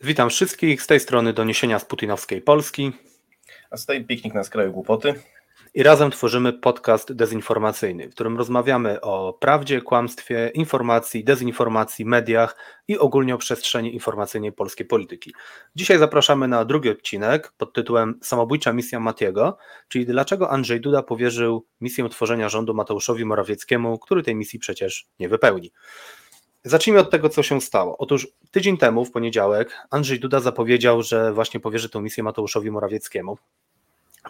[0.00, 2.92] Witam wszystkich z tej strony doniesienia z putinowskiej Polski.
[3.70, 5.14] A z tej piknik na skraju głupoty.
[5.74, 12.56] I razem tworzymy podcast dezinformacyjny, w którym rozmawiamy o prawdzie, kłamstwie, informacji, dezinformacji, mediach
[12.88, 15.34] i ogólnie o przestrzeni informacyjnej polskiej polityki.
[15.76, 19.58] Dzisiaj zapraszamy na drugi odcinek pod tytułem Samobójcza misja Matiego,
[19.88, 25.28] czyli dlaczego Andrzej Duda powierzył misję tworzenia rządu Mateuszowi Morawieckiemu, który tej misji przecież nie
[25.28, 25.72] wypełni.
[26.64, 27.98] Zacznijmy od tego, co się stało.
[27.98, 33.38] Otóż tydzień temu, w poniedziałek, Andrzej Duda zapowiedział, że właśnie powierzy tę misję Mateuszowi Morawieckiemu.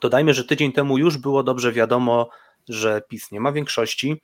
[0.01, 2.29] Dodajmy, że tydzień temu już było dobrze wiadomo,
[2.69, 4.21] że PiS nie ma większości,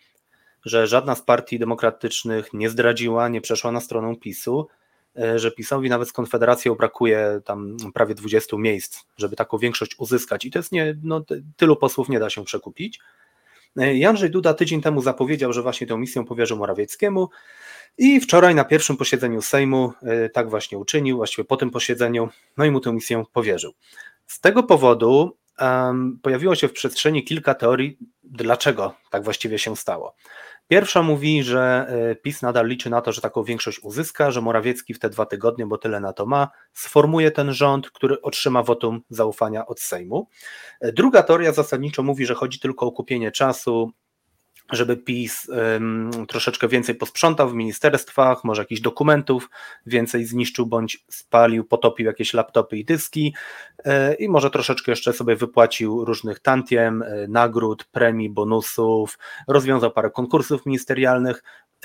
[0.65, 4.69] że żadna z partii demokratycznych nie zdradziła, nie przeszła na stronę PiSu,
[5.19, 10.45] e, że PiSowi nawet z Konfederacją brakuje tam prawie 20 miejsc, żeby taką większość uzyskać
[10.45, 11.25] i to jest nie, no,
[11.57, 13.01] tylu posłów nie da się przekupić.
[13.79, 17.29] E, Andrzej Duda tydzień temu zapowiedział, że właśnie tę misję powierzył Morawieckiemu,
[17.99, 22.65] i wczoraj na pierwszym posiedzeniu Sejmu e, tak właśnie uczynił, właściwie po tym posiedzeniu, no
[22.65, 23.73] i mu tę misję powierzył.
[24.27, 30.15] Z tego powodu um, pojawiło się w przestrzeni kilka teorii, dlaczego tak właściwie się stało.
[30.69, 34.95] Pierwsza mówi, że e, PiS nadal liczy na to, że taką większość uzyska, że Morawiecki
[34.95, 39.01] w te dwa tygodnie, bo tyle na to ma, sformuje ten rząd, który otrzyma wotum
[39.11, 40.29] zaufania od Sejmu.
[40.81, 43.91] E, druga teoria zasadniczo mówi, że chodzi tylko o kupienie czasu,
[44.73, 49.51] żeby PiS um, troszeczkę więcej posprzątał w ministerstwach, może jakichś dokumentów
[49.87, 53.35] więcej zniszczył bądź spalił, potopił jakieś laptopy i dyski
[53.85, 60.11] yy, i może troszeczkę jeszcze sobie wypłacił różnych tantiem, yy, nagród, premii, bonusów, rozwiązał parę
[60.11, 61.43] konkursów ministerialnych,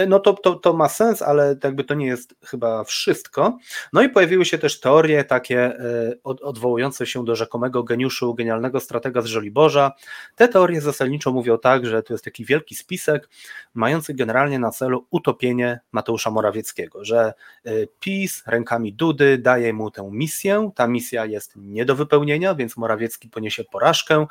[0.08, 3.58] no to, to, to ma sens, ale jakby to nie jest chyba wszystko.
[3.94, 9.22] No i pojawiły się też teorie takie e, odwołujące się do rzekomego geniuszu, genialnego stratega
[9.22, 9.92] z Żoliborza.
[10.36, 13.30] Te teorie zasadniczo mówią tak, że to jest taki wielki spisek
[13.74, 17.34] mający generalnie na celu utopienie Mateusza Morawieckiego, że
[17.66, 22.78] e, PiS rękami Dudy daje mu tę misję, ta misja jest nie do wypełnienia, więc
[22.78, 24.26] Morawiecki poniesie porażkę,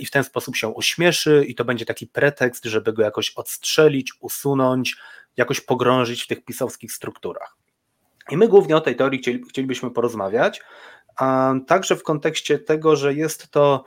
[0.00, 4.12] i w ten sposób się ośmieszy i to będzie taki pretekst, żeby go jakoś odstrzelić,
[4.20, 4.96] usunąć,
[5.36, 7.56] jakoś pogrążyć w tych pisowskich strukturach.
[8.30, 10.62] I my głównie o tej teorii chcieli, chcielibyśmy porozmawiać,
[11.16, 13.84] a także w kontekście tego, że jest to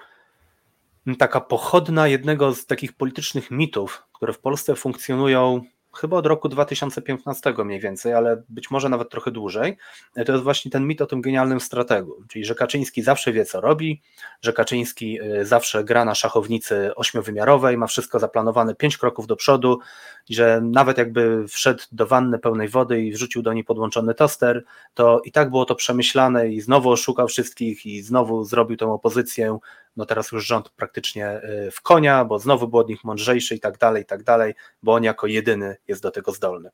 [1.19, 5.61] taka pochodna jednego z takich politycznych mitów, które w Polsce funkcjonują
[5.95, 9.77] chyba od roku 2015 mniej więcej, ale być może nawet trochę dłużej,
[10.25, 13.61] to jest właśnie ten mit o tym genialnym strategu, czyli że Kaczyński zawsze wie, co
[13.61, 14.01] robi,
[14.41, 19.79] że Kaczyński y, zawsze gra na szachownicy ośmiowymiarowej, ma wszystko zaplanowane pięć kroków do przodu
[20.29, 24.63] że nawet jakby wszedł do wanny pełnej wody i wrzucił do niej podłączony toster,
[24.93, 29.59] to i tak było to przemyślane i znowu oszukał wszystkich i znowu zrobił tę opozycję
[29.99, 33.59] no teraz już rząd praktycznie y, w konia, bo znowu był od nich mądrzejszy i
[33.59, 36.69] tak dalej, i tak dalej, bo on jako jedyny jest do tego zdolny.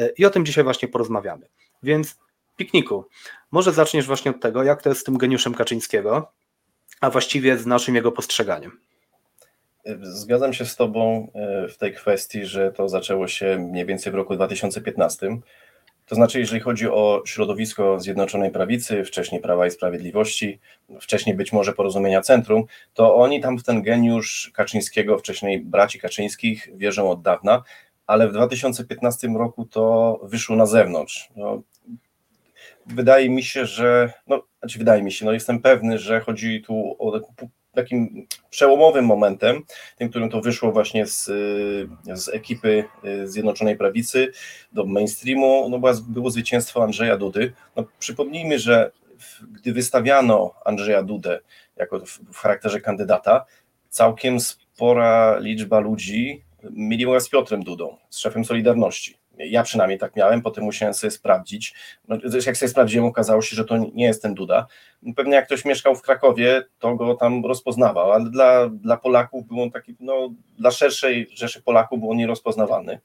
[0.00, 1.46] Y, I o tym dzisiaj właśnie porozmawiamy.
[1.82, 2.18] Więc
[2.56, 3.08] pikniku,
[3.50, 6.32] może zaczniesz właśnie od tego, jak to jest z tym geniuszem Kaczyńskiego,
[7.00, 8.80] a właściwie z naszym jego postrzeganiem.
[10.02, 11.30] Zgadzam się z Tobą
[11.64, 15.40] y, w tej kwestii, że to zaczęło się mniej więcej w roku 2015
[16.10, 20.60] to znaczy, jeżeli chodzi o środowisko Zjednoczonej Prawicy, wcześniej Prawa i Sprawiedliwości,
[21.00, 26.68] wcześniej być może Porozumienia Centrum, to oni tam w ten geniusz Kaczyńskiego, wcześniej braci Kaczyńskich
[26.74, 27.62] wierzą od dawna,
[28.06, 31.28] ale w 2015 roku to wyszło na zewnątrz.
[31.36, 31.62] No,
[32.94, 36.96] wydaje mi się, że, no, znaczy wydaje mi się, no jestem pewny, że chodzi tu
[36.98, 37.20] o
[37.74, 39.62] takim przełomowym momentem,
[39.96, 41.24] tym, którym to wyszło właśnie z,
[42.14, 44.32] z ekipy y, Zjednoczonej Prawicy
[44.72, 47.52] do mainstreamu, no było zwycięstwo Andrzeja Dudy.
[47.76, 48.90] No, przypomnijmy, że
[49.52, 51.40] gdy wystawiano Andrzeja Dudę
[51.76, 53.46] jako w, w charakterze kandydata,
[53.88, 59.19] całkiem spora liczba ludzi myliła z Piotrem Dudą, z szefem Solidarności.
[59.38, 61.74] Ja przynajmniej tak miałem, potem musiałem sobie sprawdzić.
[62.08, 64.66] No, jak sobie sprawdziłem, okazało się, że to nie jest ten Duda.
[65.16, 69.62] Pewnie jak ktoś mieszkał w Krakowie, to go tam rozpoznawał, ale dla, dla Polaków był
[69.62, 72.98] on taki, no, dla szerszej rzeszy Polaków był on nierozpoznawany.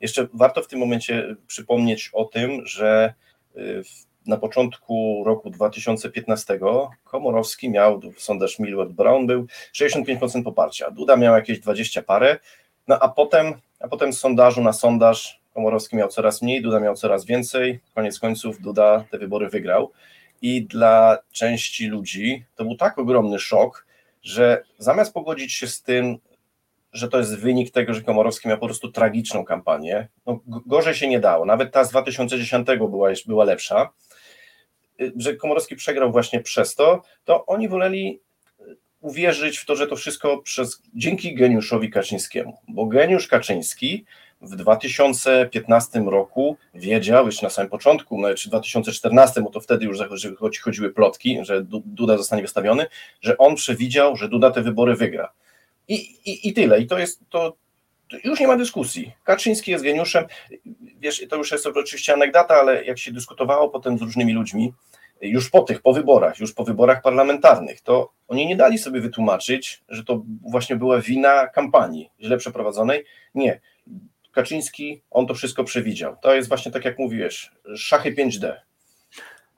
[0.00, 3.14] Jeszcze warto w tym momencie przypomnieć o tym, że
[3.56, 3.82] y,
[4.26, 6.58] na początku roku 2015
[7.04, 12.38] Komorowski miał, sondaż Millward Brown był 65% poparcia, Duda miał jakieś 20 parę,
[12.88, 16.94] no a potem, a potem z sondażu na sondaż Komorowski miał coraz mniej, Duda miał
[16.94, 17.80] coraz więcej.
[17.94, 19.92] Koniec końców Duda te wybory wygrał.
[20.42, 23.86] I dla części ludzi to był tak ogromny szok,
[24.22, 26.18] że zamiast pogodzić się z tym,
[26.92, 31.08] że to jest wynik tego, że Komorowski miał po prostu tragiczną kampanię, no gorzej się
[31.08, 31.44] nie dało.
[31.44, 33.90] Nawet ta z 2010 była, była lepsza,
[35.00, 38.20] y, że Komorowski przegrał właśnie przez to, to oni woleli
[39.00, 44.04] uwierzyć w to, że to wszystko przez, dzięki geniuszowi Kaczyńskiemu, bo geniusz Kaczyński
[44.44, 49.98] w 2015 roku wiedział, już na samym początku, no, czy 2014, bo to wtedy już
[50.60, 52.86] chodziły plotki, że Duda zostanie wystawiony,
[53.20, 55.32] że on przewidział, że Duda te wybory wygra.
[55.88, 55.94] I,
[56.30, 56.80] i, i tyle.
[56.80, 57.56] I to jest, to
[58.24, 59.12] już nie ma dyskusji.
[59.24, 60.24] Kaczyński jest geniuszem.
[60.98, 64.72] Wiesz, to już jest oczywiście anegdota, ale jak się dyskutowało potem z różnymi ludźmi,
[65.20, 69.82] już po tych, po wyborach, już po wyborach parlamentarnych, to oni nie dali sobie wytłumaczyć,
[69.88, 73.04] że to właśnie była wina kampanii źle przeprowadzonej.
[73.34, 73.60] Nie.
[74.34, 76.16] Kaczyński, on to wszystko przewidział.
[76.22, 78.52] To jest właśnie tak jak mówiłeś, szachy 5D.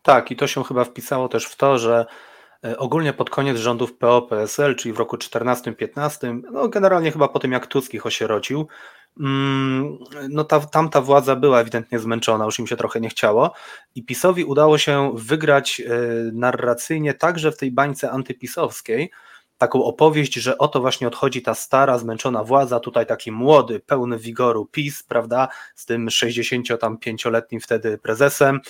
[0.03, 2.07] Tak, i to się chyba wpisało też w to, że
[2.65, 7.53] e, ogólnie pod koniec rządów PO-PSL, czyli w roku 14-15, no generalnie chyba po tym
[7.53, 8.69] jak Tusk ich osierocił,
[9.21, 13.53] Mm, no ta, tamta władza była ewidentnie zmęczona, już im się trochę nie chciało
[13.95, 15.91] i PiSowi udało się wygrać e,
[16.33, 19.11] narracyjnie także w tej bańce antypisowskiej,
[19.59, 24.67] taką opowieść, że oto właśnie odchodzi ta stara, zmęczona władza, tutaj taki młody, pełny wigoru
[24.67, 28.61] PiS, prawda, z tym 65-letnim wtedy prezesem,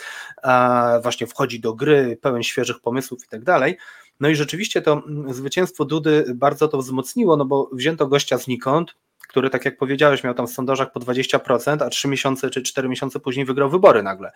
[1.02, 3.76] właśnie wchodzi do gry, pełen świeżych pomysłów i tak dalej.
[4.20, 8.94] No i rzeczywiście to mm, zwycięstwo Dudy bardzo to wzmocniło, no bo wzięto gościa znikąd,
[9.28, 12.88] który, tak jak powiedziałeś, miał tam w sondażach po 20%, a 3 miesiące czy 4
[12.88, 14.32] miesiące później wygrał wybory nagle.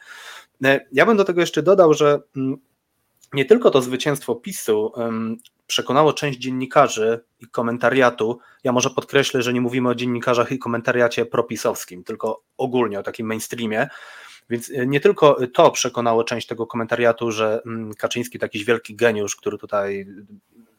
[0.65, 2.59] E, ja bym do tego jeszcze dodał, że mm,
[3.33, 4.93] nie tylko to zwycięstwo PiSu
[5.67, 8.39] przekonało część dziennikarzy i komentariatu.
[8.65, 13.27] Ja może podkreślę, że nie mówimy o dziennikarzach i komentariacie propisowskim, tylko ogólnie o takim
[13.27, 13.89] mainstreamie.
[14.51, 18.97] Więc e, nie tylko to przekonało część tego komentariatu, że mm, Kaczyński to jakiś wielki
[18.97, 20.07] geniusz, który tutaj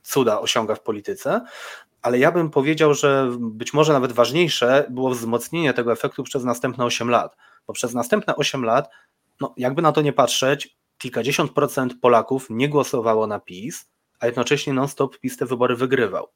[0.04, 1.42] cuda osiąga w polityce,
[2.02, 6.86] ale ja bym powiedział, że być może nawet ważniejsze było wzmocnienie tego efektu przez następne
[6.86, 7.38] 8 lat,
[7.68, 8.90] bo przez następne 8 lat,
[9.42, 13.86] no jakby na to nie patrzeć, kilkadziesiąt procent Polaków nie głosowało na PiS,
[14.20, 16.28] a jednocześnie non-stop PiS te wybory wygrywał.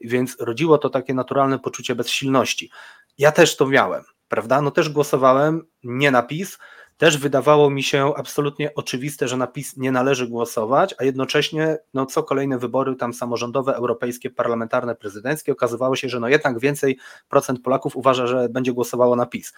[0.00, 2.70] Więc rodziło to takie naturalne poczucie bezsilności.
[3.18, 4.62] Ja też to miałem, prawda?
[4.62, 6.58] No też głosowałem nie na PiS,
[6.96, 12.06] też wydawało mi się absolutnie oczywiste, że na PiS nie należy głosować, a jednocześnie no,
[12.06, 16.98] co kolejne wybory tam samorządowe, europejskie, parlamentarne, prezydenckie, okazywało się, że no jednak więcej
[17.28, 19.52] procent Polaków uważa, że będzie głosowało na PiS.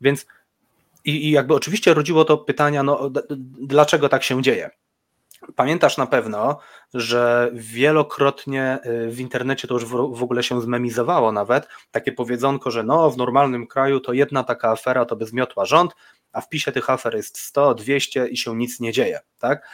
[0.00, 0.26] Więc
[1.08, 3.10] i, i jakby oczywiście rodziło to pytania, no
[3.60, 4.70] dlaczego tak się dzieje?
[5.56, 6.58] Pamiętasz na pewno,
[6.94, 12.82] że wielokrotnie y, w internecie to już w ogóle się zmemizowało nawet, takie powiedzonko, że
[12.82, 15.92] no w normalnym kraju to jedna taka afera to by zmiotła rząd,
[16.32, 19.68] a w PiSie tych afer jest 100, 200 i się nic nie dzieje, tak?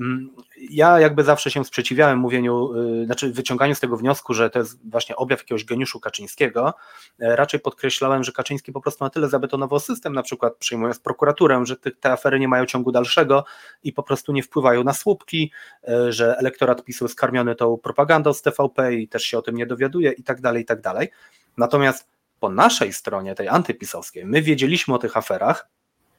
[0.00, 0.30] Mm,
[0.70, 4.90] ja jakby zawsze się sprzeciwiałem mówieniu, y, znaczy wyciąganiu z tego wniosku, że to jest
[4.90, 6.74] właśnie objaw jakiegoś geniuszu Kaczyńskiego.
[7.20, 11.62] E, raczej podkreślałem, że Kaczyński po prostu na tyle zabetonował system, na przykład przyjmując prokuraturę,
[11.66, 13.44] że te, te afery nie mają ciągu dalszego
[13.82, 15.52] i po prostu nie wpływają na słupki,
[15.88, 19.56] e, że elektorat PiSu jest karmiony tą propagandą z TVP i też się o tym
[19.56, 21.08] nie dowiaduje i tak dalej, i tak dalej.
[21.56, 22.08] Natomiast
[22.40, 25.68] po naszej stronie, tej antypisowskiej, my wiedzieliśmy o tych aferach,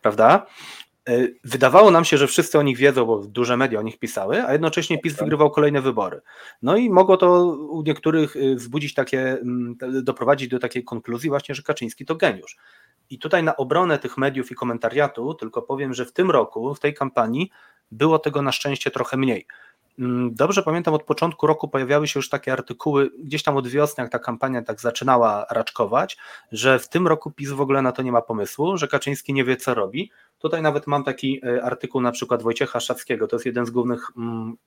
[0.01, 0.45] prawda?
[1.07, 4.43] E, wydawało nam się, że wszyscy o nich wiedzą, bo duże media o nich pisały,
[4.43, 5.21] a jednocześnie PiS tak.
[5.21, 6.21] wygrywał kolejne wybory.
[6.61, 11.55] No i mogło to u niektórych e, wzbudzić takie, mm, doprowadzić do takiej konkluzji właśnie,
[11.55, 12.57] że Kaczyński to geniusz.
[13.09, 16.79] I tutaj na obronę tych mediów i komentariatu tylko powiem, że w tym roku, w
[16.79, 17.51] tej kampanii
[17.91, 19.47] było tego na szczęście trochę mniej.
[19.99, 24.01] Mm, dobrze pamiętam, od początku roku pojawiały się już takie artykuły, gdzieś tam od wiosny,
[24.01, 26.17] jak ta kampania tak zaczynała raczkować,
[26.51, 29.43] że w tym roku PiS w ogóle na to nie ma pomysłu, że Kaczyński nie
[29.43, 30.11] wie, co robi.
[30.37, 34.11] Tutaj nawet mam taki e, artykuł na przykład Wojciecha Szackiego, to jest jeden z głównych
[34.17, 34.57] mm,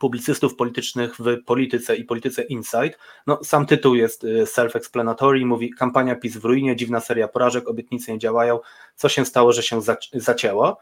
[0.00, 2.98] publicystów politycznych w polityce i polityce Insight.
[3.26, 8.12] No, sam tytuł jest e, self-explanatory, mówi kampania PiS w ruinie, dziwna seria porażek, obietnice
[8.12, 8.60] nie działają,
[8.94, 9.80] co się stało, że się
[10.12, 10.78] zacięło.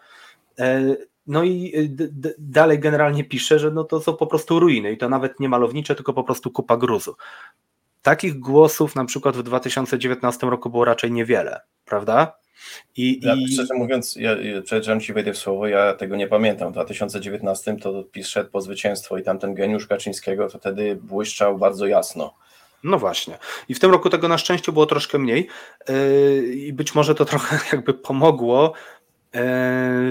[0.59, 0.97] E,
[1.27, 5.09] no i y, dalej generalnie pisze, że no to są po prostu ruiny i to
[5.09, 7.17] nawet nie malownicze, tylko po prostu kupa gruzu.
[8.03, 12.39] Takich głosów na przykład w 2019 roku było raczej niewiele, prawda?
[12.97, 13.53] I, ja, i...
[13.53, 16.69] Szczerze mówiąc, ja, przepraszam Ci wejdę w słowo, ja tego nie pamiętam.
[16.69, 21.87] W 2019 to PiS szedł po zwycięstwo i tamten geniusz Kaczyńskiego to wtedy błyszczał bardzo
[21.87, 22.35] jasno.
[22.85, 23.39] No właśnie.
[23.69, 25.49] I w tym roku tego na szczęście było troszkę mniej
[25.89, 28.96] yy, i być może to trochę jakby pomogło E,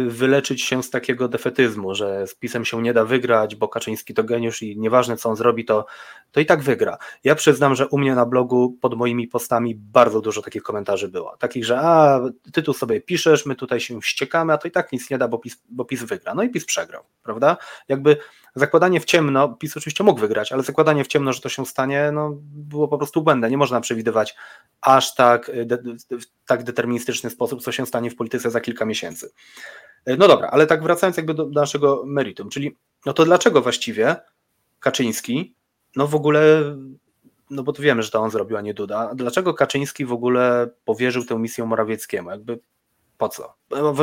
[0.07, 4.23] wyleczyć się z takiego defetyzmu, że z PiSem się nie da wygrać, bo Kaczyński to
[4.23, 5.85] geniusz i nieważne co on zrobi, to,
[6.31, 6.97] to i tak wygra.
[7.23, 11.37] Ja przyznam, że u mnie na blogu pod moimi postami bardzo dużo takich komentarzy było.
[11.37, 12.21] Takich, że a,
[12.53, 15.27] ty tu sobie piszesz, my tutaj się wściekamy, a to i tak nic nie da,
[15.27, 16.35] bo PiS, bo PiS wygra.
[16.35, 17.57] No i PiS przegrał, prawda?
[17.87, 18.17] Jakby
[18.55, 22.09] zakładanie w ciemno, PiS oczywiście mógł wygrać, ale zakładanie w ciemno, że to się stanie,
[22.13, 23.49] no, było po prostu błędne.
[23.49, 24.35] Nie można przewidywać
[24.81, 25.77] aż tak, de,
[26.11, 29.31] w tak deterministyczny sposób, co się stanie w polityce za kilka miesięcy.
[30.17, 34.15] No dobra, ale tak wracając jakby do, do naszego meritum, czyli no to dlaczego właściwie
[34.79, 35.55] Kaczyński
[35.95, 36.63] no w ogóle
[37.49, 39.15] no bo to wiemy, że to on zrobił, a nie Duda.
[39.15, 42.29] Dlaczego Kaczyński w ogóle powierzył tę misję Morawieckiemu?
[42.29, 42.59] Jakby
[43.17, 43.53] po co?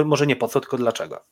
[0.04, 1.24] Może nie po co, tylko dlaczego?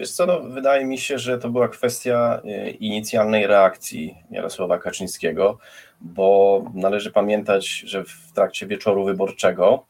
[0.00, 5.58] Wiesz co, no, wydaje mi się, że to była kwestia e, inicjalnej reakcji Jarosława Kaczyńskiego,
[6.00, 9.86] bo należy pamiętać, że w trakcie wieczoru wyborczego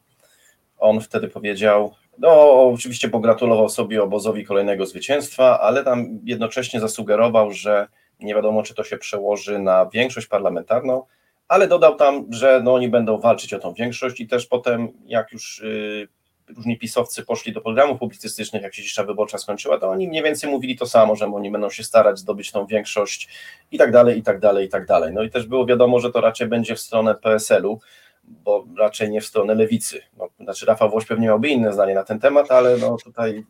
[0.78, 7.88] on wtedy powiedział, no oczywiście pogratulował sobie obozowi kolejnego zwycięstwa, ale tam jednocześnie zasugerował, że
[8.20, 11.02] nie wiadomo, czy to się przełoży na większość parlamentarną,
[11.48, 15.32] ale dodał tam, że no, oni będą walczyć o tą większość i też potem, jak
[15.32, 16.08] już y,
[16.56, 20.50] różni pisowcy poszli do programów publicystycznych, jak się cisza wyborcza skończyła, to oni mniej więcej
[20.50, 23.28] mówili to samo, że oni będą się starać zdobyć tą większość
[23.72, 25.12] i tak dalej, i tak dalej, i tak dalej.
[25.14, 27.80] No i też było wiadomo, że to raczej będzie w stronę PSL-u,
[28.24, 30.00] bo raczej nie w stronę lewicy.
[30.16, 33.44] No, znaczy Rafał Włoś pewnie miałby inne zdanie na ten temat, ale no tutaj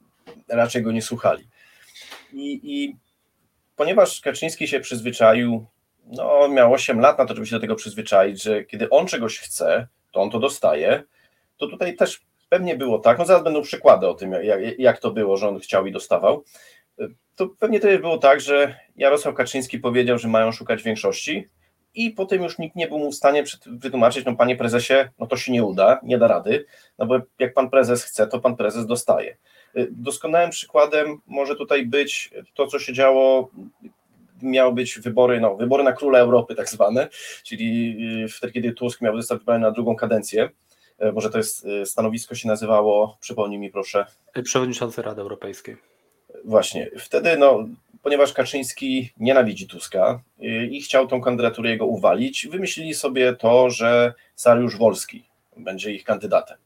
[0.48, 1.48] raczej go nie słuchali.
[2.32, 2.96] I, i
[3.76, 5.66] ponieważ Kaczyński się przyzwyczaił,
[6.06, 9.38] no miał 8 lat na to, żeby się do tego przyzwyczaić, że kiedy on czegoś
[9.38, 11.02] chce, to on to dostaje,
[11.56, 15.10] to tutaj też pewnie było tak, no zaraz będą przykłady o tym, jak, jak to
[15.10, 16.44] było, że on chciał i dostawał,
[17.36, 21.46] to pewnie też było tak, że Jarosław Kaczyński powiedział, że mają szukać większości
[21.94, 25.36] i potem już nikt nie był mu w stanie wytłumaczyć, no panie prezesie, no to
[25.36, 26.66] się nie uda, nie da rady,
[26.98, 29.36] no bo jak pan prezes chce, to pan prezes dostaje.
[29.90, 33.50] Doskonałym przykładem może tutaj być to, co się działo
[34.42, 37.08] miały być wybory, no, wybory na króla Europy tak zwane,
[37.44, 37.96] czyli
[38.28, 40.48] wtedy, kiedy Tusk miał zostać wybrany na drugą kadencję,
[41.12, 44.06] może to jest e, stanowisko się nazywało, przypomnij mi proszę.
[44.44, 45.76] Przewodniczący Rady Europejskiej.
[46.44, 47.68] Właśnie, wtedy no,
[48.02, 54.14] ponieważ Kaczyński nienawidzi Tuska e, i chciał tą kandydaturę jego uwalić, wymyślili sobie to, że
[54.34, 55.24] Sariusz Wolski
[55.56, 56.56] będzie ich kandydatem.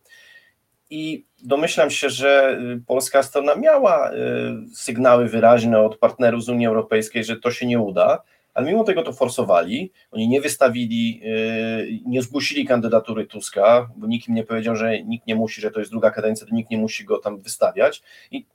[0.91, 4.11] I domyślam się, że polska strona miała
[4.75, 8.23] sygnały wyraźne od partnerów z Unii Europejskiej, że to się nie uda,
[8.55, 9.93] ale mimo tego to forsowali.
[10.11, 15.27] Oni nie wystawili, yy, nie zgłosili kandydatury Tuska, bo nikt im nie powiedział, że nikt
[15.27, 18.03] nie musi, że to jest druga kadencja, to nikt nie musi go tam wystawiać.
[18.31, 18.47] I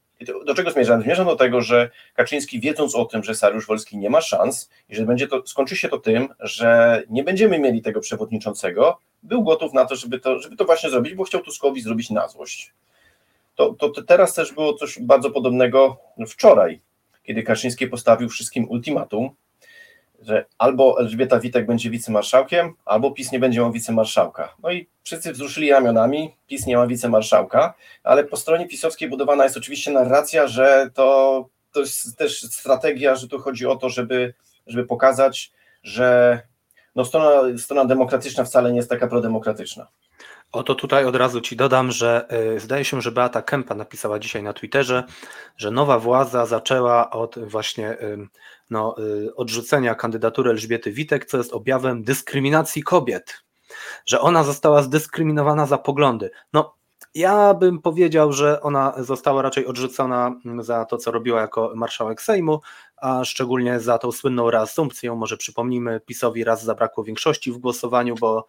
[0.46, 1.01] do czego zmierzam?
[1.01, 4.96] Zmierzam do tego, że Kaczyński, wiedząc o tym, że Sariusz Wolski nie ma szans i
[4.96, 9.74] że będzie to, skończy się to tym, że nie będziemy mieli tego przewodniczącego, był gotów
[9.74, 12.74] na to, żeby to, żeby to właśnie zrobić, bo chciał Tuskowi zrobić na złość.
[13.56, 16.82] To, to, to teraz też było coś bardzo podobnego wczoraj,
[17.24, 19.30] kiedy Kaczyński postawił wszystkim ultimatum,
[20.27, 24.55] że albo Elżbieta Witek będzie wicemarszałkiem, albo PiS nie będzie miał wicemarszałka.
[24.63, 29.57] No i wszyscy wzruszyli ramionami, PiS nie ma wicemarszałka, ale po stronie pisowskiej budowana jest
[29.57, 34.34] oczywiście narracja, że to, to jest też strategia, że tu chodzi o to, żeby,
[34.67, 35.51] żeby pokazać,
[35.84, 36.41] że
[36.96, 39.88] no strona, strona demokratyczna wcale nie jest taka prodemokratyczna.
[40.51, 44.44] Oto tutaj od razu Ci dodam, że y, zdaje się, że Beata Kempa napisała dzisiaj
[44.44, 45.04] na Twitterze,
[45.58, 47.98] że nowa władza zaczęła od właśnie
[48.70, 53.44] no, y, odrzucenia kandydatury Elżbiety Witek, co jest objawem dyskryminacji kobiet,
[54.06, 56.32] że ona została zdyskryminowana za poglądy.
[56.54, 56.77] No,
[57.16, 62.62] ja bym powiedział, że ona została raczej odrzucona za to, co robiła jako marszałek Sejmu,
[62.98, 65.16] a szczególnie za tą słynną reasumpcję.
[65.16, 68.48] Może przypomnijmy, PiSowi raz zabrakło większości w głosowaniu, bo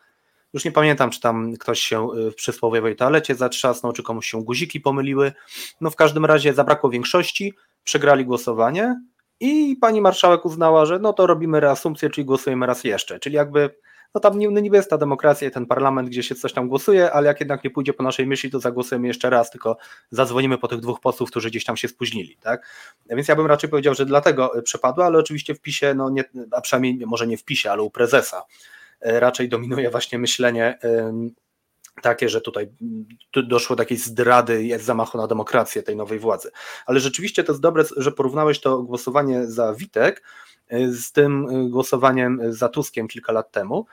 [0.52, 4.44] już nie pamiętam, czy tam ktoś się y, w przysłowiowej toalecie zatrzasnął, czy komuś się
[4.44, 5.32] guziki pomyliły.
[5.80, 9.00] No w każdym razie zabrakło większości, przegrali głosowanie
[9.40, 13.18] i pani marszałek uznała, że no to robimy reasumpcję, czyli głosujemy raz jeszcze.
[13.18, 13.70] Czyli jakby
[14.14, 17.26] no tam niby jest ta demokracja i ten parlament, gdzie się coś tam głosuje, ale
[17.26, 19.76] jak jednak nie pójdzie po naszej myśli, to zagłosujemy jeszcze raz, tylko
[20.10, 22.66] zadzwonimy po tych dwóch posłów, którzy gdzieś tam się spóźnili, tak?
[23.10, 26.60] Więc ja bym raczej powiedział, że dlatego przepadła, ale oczywiście w PiSie, no nie, a
[26.60, 28.42] przynajmniej może nie w PiSie, ale u prezesa
[29.00, 30.78] raczej dominuje właśnie myślenie
[32.02, 32.68] takie, że tutaj
[33.48, 36.50] doszło do takiej zdrady, jest zamachu na demokrację tej nowej władzy.
[36.86, 40.22] Ale rzeczywiście to jest dobre, że porównałeś to głosowanie za Witek
[40.68, 43.86] e, z tym e, głosowaniem za Tuskiem kilka lat temu.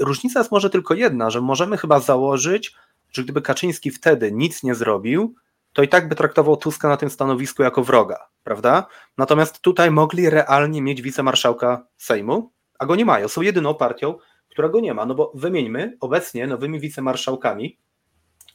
[0.00, 2.74] Różnica jest może tylko jedna, że możemy chyba założyć,
[3.12, 5.34] że gdyby Kaczyński wtedy nic nie zrobił,
[5.72, 8.86] to i tak by traktował Tuska na tym stanowisku jako wroga, prawda?
[9.18, 13.28] Natomiast tutaj mogli realnie mieć wicemarszałka Sejmu, a go nie mają.
[13.28, 14.14] Są jedyną partią,
[14.48, 15.06] która go nie ma.
[15.06, 17.78] No bo wymieńmy, obecnie nowymi wicemarszałkami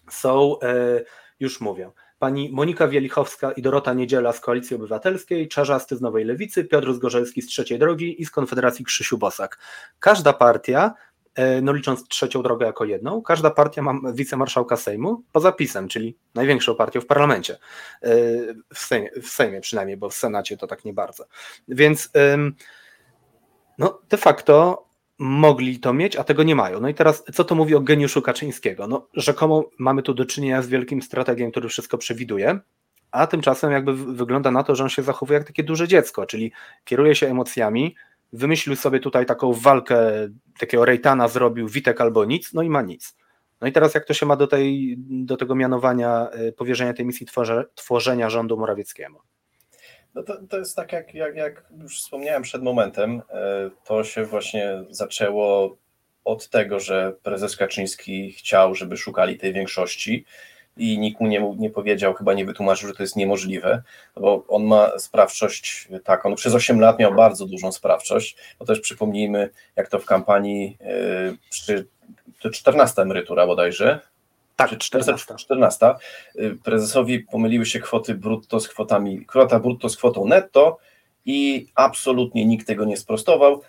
[0.09, 1.03] są, e,
[1.39, 6.65] już mówię, pani Monika Wielichowska i Dorota Niedziela z Koalicji Obywatelskiej, Czarzasty z Nowej Lewicy,
[6.65, 9.57] Piotr Zgorzelski z Trzeciej Drogi i z Konfederacji Krzysiu Bosak.
[9.99, 10.93] Każda partia,
[11.35, 16.17] e, no licząc Trzecią Drogę jako jedną, każda partia ma wicemarszałka Sejmu poza PiSem, czyli
[16.35, 18.09] największą partią w parlamencie, e,
[18.73, 21.25] w Sejmie, w Sejmie przynajmniej, bo w Senacie to tak nie bardzo.
[21.67, 22.09] Więc
[23.77, 24.83] no de facto
[25.19, 26.79] mogli to mieć, a tego nie mają.
[26.79, 28.87] No i teraz, co to mówi o geniuszu Kaczyńskiego?
[28.87, 32.59] No, rzekomo mamy tu do czynienia z wielkim strategiem, który wszystko przewiduje,
[33.11, 36.51] a tymczasem jakby wygląda na to, że on się zachowuje jak takie duże dziecko, czyli
[36.83, 37.95] kieruje się emocjami,
[38.33, 39.99] wymyślił sobie tutaj taką walkę,
[40.59, 43.15] takiego rejtana zrobił Witek albo nic, no i ma nic.
[43.61, 47.05] No i teraz jak to się ma do, tej, do tego mianowania, y, powierzenia tej
[47.05, 49.19] misji tworze, tworzenia rządu Morawieckiemu?
[50.17, 54.25] No to, to jest tak, jak, jak, jak już wspomniałem przed momentem, e, to się
[54.25, 55.77] właśnie zaczęło
[56.25, 60.25] od tego, że prezes Kaczyński chciał, żeby szukali tej większości
[60.77, 63.83] i nikt mu nie, nie powiedział, chyba nie wytłumaczył, że to jest niemożliwe,
[64.15, 68.79] bo on ma sprawczość tak, on przez 8 lat miał bardzo dużą sprawczość, bo też
[68.79, 71.87] przypomnijmy, jak to w kampanii e, przy
[72.41, 73.99] to 14 emerytura bodajże,
[74.57, 75.35] tak, 14.
[75.35, 75.95] 14.
[76.35, 80.77] Y, prezesowi pomyliły się kwoty brutto z kwotami, kwota brutto z kwotą netto
[81.25, 83.61] i absolutnie nikt tego nie sprostował.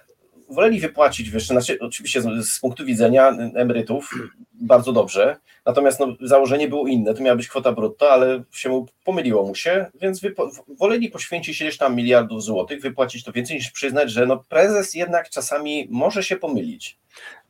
[0.51, 4.11] Woleli wypłacić wyższe, znaczy, oczywiście z, z punktu widzenia emerytów
[4.55, 8.87] bardzo dobrze, natomiast no, założenie było inne, to miała być kwota brutto, ale się mu,
[9.05, 13.71] pomyliło mu się, więc wypo, woleli poświęcić ileś tam miliardów złotych, wypłacić to więcej niż
[13.71, 16.99] przyznać, że no, prezes jednak czasami może się pomylić.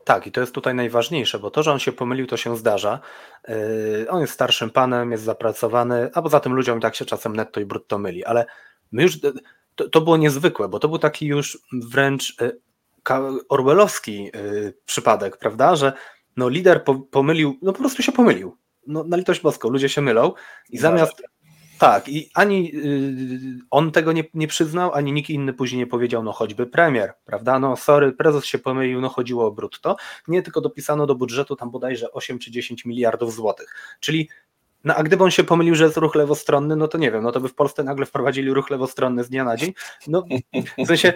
[0.04, 3.00] Tak, i to jest tutaj najważniejsze, bo to, że on się pomylił, to się zdarza.
[3.48, 7.60] Yy, on jest starszym panem, jest zapracowany, a poza tym ludziom tak się czasem netto
[7.60, 8.46] i brutto myli, ale
[8.92, 9.18] my już,
[9.74, 12.60] to, to było niezwykłe, bo to był taki już wręcz yy,
[13.48, 15.92] orwellowski yy, przypadek, prawda, że
[16.36, 18.56] no lider pomylił, no po prostu się pomylił.
[18.86, 20.32] No, na litość boską, ludzie się mylą
[20.70, 21.22] i zamiast
[21.78, 26.22] tak, i ani y, on tego nie, nie przyznał, ani nikt inny później nie powiedział,
[26.22, 27.58] no choćby premier, prawda?
[27.58, 29.96] No sorry, prezes się pomylił, no chodziło o brutto.
[30.28, 33.96] Nie, tylko dopisano do budżetu tam bodajże 8 czy 10 miliardów złotych.
[34.00, 34.28] Czyli
[34.84, 37.32] no a gdyby on się pomylił, że jest ruch lewostronny, no to nie wiem, no
[37.32, 39.72] to by w Polsce nagle wprowadzili ruch lewostronny z dnia na dzień.
[40.06, 40.24] No
[40.78, 41.12] w sensie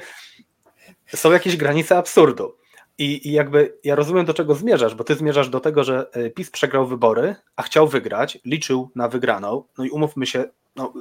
[1.07, 2.62] są jakieś granice absurdu.
[2.99, 6.31] I, I, jakby ja rozumiem, do czego zmierzasz, bo ty zmierzasz do tego, że e,
[6.31, 9.65] PiS przegrał wybory, a chciał wygrać, liczył na wygraną.
[9.79, 10.45] No i umówmy się,
[10.77, 10.93] no,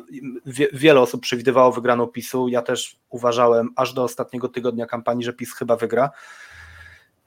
[0.45, 2.48] wie, wiele osób przewidywało wygraną PiSu.
[2.48, 6.10] Ja też uważałem aż do ostatniego tygodnia kampanii, że PiS chyba wygra.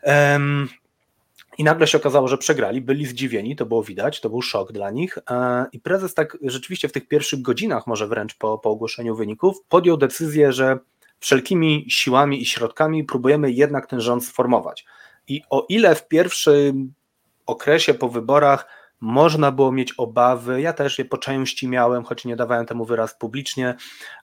[0.03, 0.69] Um,
[1.59, 4.91] i nagle się okazało, że przegrali, byli zdziwieni, to było widać, to był szok dla
[4.91, 5.19] nich.
[5.31, 9.57] E, I prezes tak rzeczywiście w tych pierwszych godzinach, może wręcz po, po ogłoszeniu wyników,
[9.69, 10.79] podjął decyzję, że
[11.25, 14.85] wszelkimi siłami i środkami próbujemy jednak ten rząd sformować.
[15.29, 16.95] I o ile w pierwszym
[17.47, 18.67] okresie po wyborach
[19.01, 23.15] można było mieć obawy, ja też je po części miałem, choć nie dawałem temu wyraz
[23.15, 23.75] publicznie,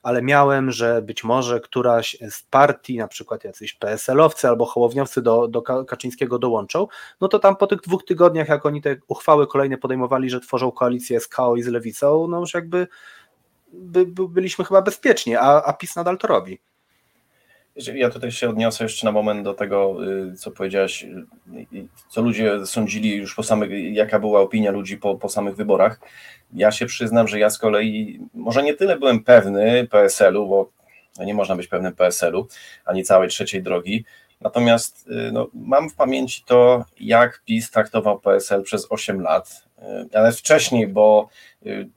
[0.02, 5.48] ale miałem, że być może któraś z partii, na przykład jacyś PSL-owcy albo hołowniowcy do,
[5.48, 6.86] do Kaczyńskiego dołączą,
[7.20, 10.70] no to tam po tych dwóch tygodniach, jak oni te uchwały kolejne podejmowali, że tworzą
[10.70, 12.86] koalicję z KO i z Lewicą, no już jakby
[13.72, 16.60] by, by, byliśmy chyba bezpieczni, a, a PiS nadal to robi.
[17.76, 19.96] Ja tutaj się odniosę jeszcze na moment do tego,
[20.32, 21.26] y, co powiedziałeś, y,
[22.08, 26.00] co ludzie sądzili już po samych, jaka była opinia ludzi po, po samych wyborach.
[26.52, 30.70] Ja się przyznam, że ja z kolei może nie tyle byłem pewny PSL-u, bo
[31.24, 32.48] nie można być pewnym PSL-u,
[32.84, 34.04] ani całej trzeciej drogi.
[34.40, 39.64] Natomiast y, no, mam w pamięci to, jak PiS traktował PSL przez 8 lat,
[40.14, 41.28] ale wcześniej, bo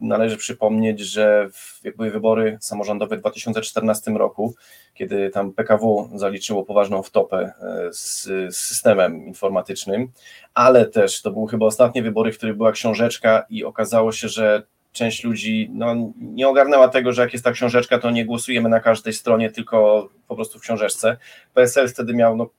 [0.01, 1.49] należy przypomnieć, że
[1.83, 4.55] jak były wybory samorządowe w 2014 roku,
[4.93, 7.53] kiedy tam PKW zaliczyło poważną wtopę e,
[7.93, 10.11] z, systemem informatycznym,
[10.53, 14.63] ale też to były chyba ostatnie wybory, w których była książeczka i okazało się, że
[14.91, 18.79] część ludzi no, nie ogarnęła tego, że jak jest ta książeczka, to nie głosujemy na
[18.79, 21.17] każdej stronie, tylko po prostu w książeczce.
[21.53, 22.49] PSL wtedy miał no,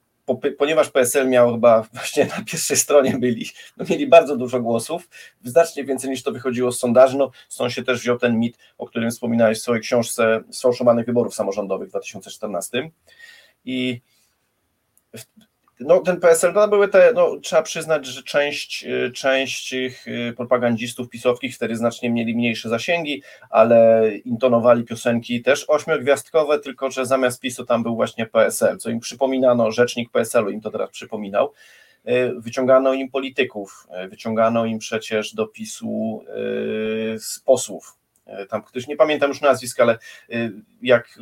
[0.58, 5.08] ponieważ PSL miał chyba właśnie na pierwszej stronie byli, no mieli bardzo dużo głosów,
[5.44, 8.86] znacznie więcej niż to wychodziło z sondaży, no stąd się też wziął ten mit, o
[8.86, 12.90] którym wspominałeś w swojej książce Sfałszowanych Wyborów Samorządowych w 2014
[13.64, 14.00] i
[15.80, 20.34] no, ten PSL, no, były te, no, trzeba przyznać, że część, y, część tych y,
[20.36, 27.40] propagandzistów pisowskich wtedy znacznie mieli mniejsze zasięgi, ale intonowali piosenki też ośmiogwiazdkowe, tylko że zamiast
[27.40, 31.52] PiSu tam był właśnie PSL, co im przypominano, rzecznik PSL-u im to teraz przypominał.
[32.08, 36.24] Y, wyciągano im polityków, wyciągano im przecież do PiSu
[37.44, 37.98] posłów.
[38.48, 39.98] Tam ktoś, nie pamiętam już nazwisk, ale
[40.82, 41.18] jak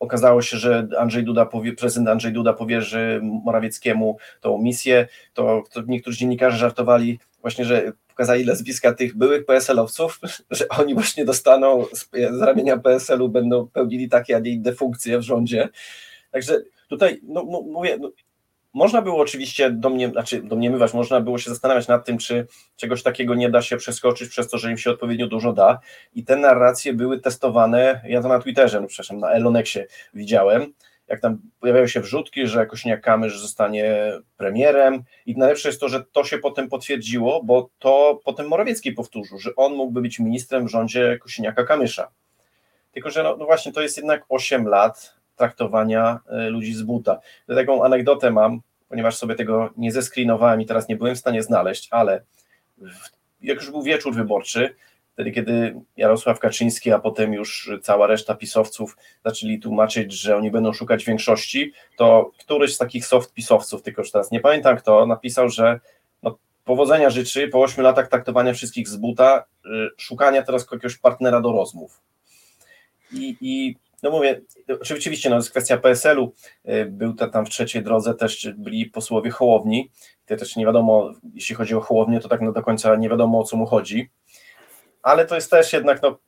[0.00, 5.82] okazało się, że Andrzej Duda powie, prezydent Andrzej Duda powierzy Morawieckiemu tą misję, to, to
[5.86, 12.08] niektórzy dziennikarze żartowali właśnie, że pokazali nazwiska tych byłych PSL-owców, że oni właśnie dostaną z,
[12.12, 15.68] z ramienia PSL-u, będą pełnili takie, a nie inne funkcje w rządzie.
[16.30, 18.10] Także tutaj, no, mówię, no,
[18.78, 23.34] można było oczywiście domnie, znaczy domniemywać, można było się zastanawiać nad tym, czy czegoś takiego
[23.34, 25.78] nie da się przeskoczyć przez to, że im się odpowiednio dużo da.
[26.14, 30.72] I te narracje były testowane, ja to na Twitterze, no przepraszam, na Elonexie widziałem,
[31.08, 36.24] jak tam pojawiają się wrzutki, że Kosiniak-Kamysz zostanie premierem i najlepsze jest to, że to
[36.24, 41.18] się potem potwierdziło, bo to potem Morawiecki powtórzył, że on mógłby być ministrem w rządzie
[41.24, 42.04] Kosiniaka-Kamysza.
[42.92, 47.20] Tylko, że no, no właśnie to jest jednak 8 lat, traktowania ludzi z buta.
[47.46, 51.88] Taką anegdotę mam, ponieważ sobie tego nie zeskrinowałem i teraz nie byłem w stanie znaleźć,
[51.90, 52.22] ale
[53.40, 54.74] jak już był wieczór wyborczy,
[55.12, 60.72] wtedy kiedy Jarosław Kaczyński, a potem już cała reszta pisowców zaczęli tłumaczyć, że oni będą
[60.72, 65.48] szukać większości, to któryś z takich soft pisowców, tylko już teraz nie pamiętam kto, napisał,
[65.48, 65.80] że
[66.22, 71.40] no, powodzenia życzy po 8 latach traktowania wszystkich z buta, y, szukania teraz jakiegoś partnera
[71.40, 72.00] do rozmów.
[73.12, 74.40] I, i no mówię,
[74.80, 76.34] oczywiście no, jest kwestia PSL-u,
[76.68, 79.90] y, był to tam w trzeciej drodze, też byli posłowie Hołowni,
[80.26, 83.40] to też nie wiadomo, jeśli chodzi o Hołownię, to tak no do końca nie wiadomo
[83.40, 84.10] o co mu chodzi,
[85.02, 86.18] ale to jest też jednak, no,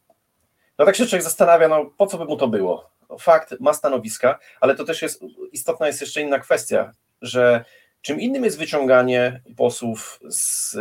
[0.78, 2.90] no tak się człowiek zastanawia, no po co by mu to było?
[3.20, 7.64] Fakt, ma stanowiska, ale to też jest, istotna jest jeszcze inna kwestia, że
[8.00, 10.72] czym innym jest wyciąganie posłów z,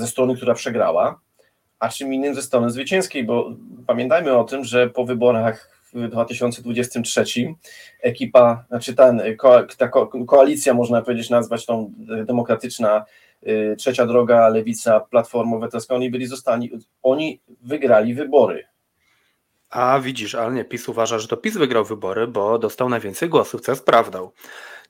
[0.00, 1.20] ze strony, która przegrała,
[1.78, 3.50] a czym innym ze strony zwycięskiej, bo
[3.86, 7.24] pamiętajmy o tym, że po wyborach w 2023
[8.00, 9.22] ekipa, znaczy ten,
[9.78, 9.90] ta
[10.26, 11.92] koalicja, można powiedzieć, nazwać tą
[12.24, 13.04] demokratyczna
[13.46, 16.70] Y, trzecia droga, Lewica, Platforma Obywatelska, oni byli zostani,
[17.02, 18.64] oni wygrali wybory.
[19.70, 23.60] A widzisz, ale nie, PiS uważa, że to PiS wygrał wybory, bo dostał najwięcej głosów,
[23.60, 24.30] co jest prawdą.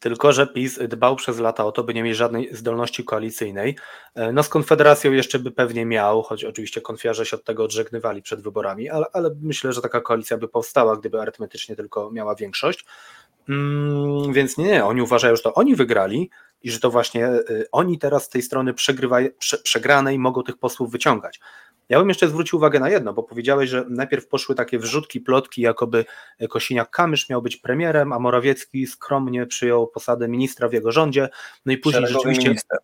[0.00, 3.76] Tylko, że PiS dbał przez lata o to, by nie mieć żadnej zdolności koalicyjnej.
[4.14, 8.22] E, no z Konfederacją jeszcze by pewnie miał, choć oczywiście konfiarze się od tego odżegnywali
[8.22, 12.84] przed wyborami, ale, ale myślę, że taka koalicja by powstała, gdyby arytmetycznie tylko miała większość.
[13.48, 16.30] Mm, więc nie, nie, oni uważają, że to oni wygrali,
[16.62, 18.94] i że to właśnie y, oni teraz z tej strony prze,
[19.62, 21.40] przegranej mogą tych posłów wyciągać.
[21.90, 25.62] Ja bym jeszcze zwrócił uwagę na jedno, bo powiedziałeś, że najpierw poszły takie wrzutki, plotki,
[25.62, 26.04] jakoby
[26.40, 31.28] Kosiniak-Kamysz miał być premierem, a Morawiecki skromnie przyjął posadę ministra w jego rządzie.
[31.66, 32.48] No i później szeregowy rzeczywiście.
[32.48, 32.78] Minister.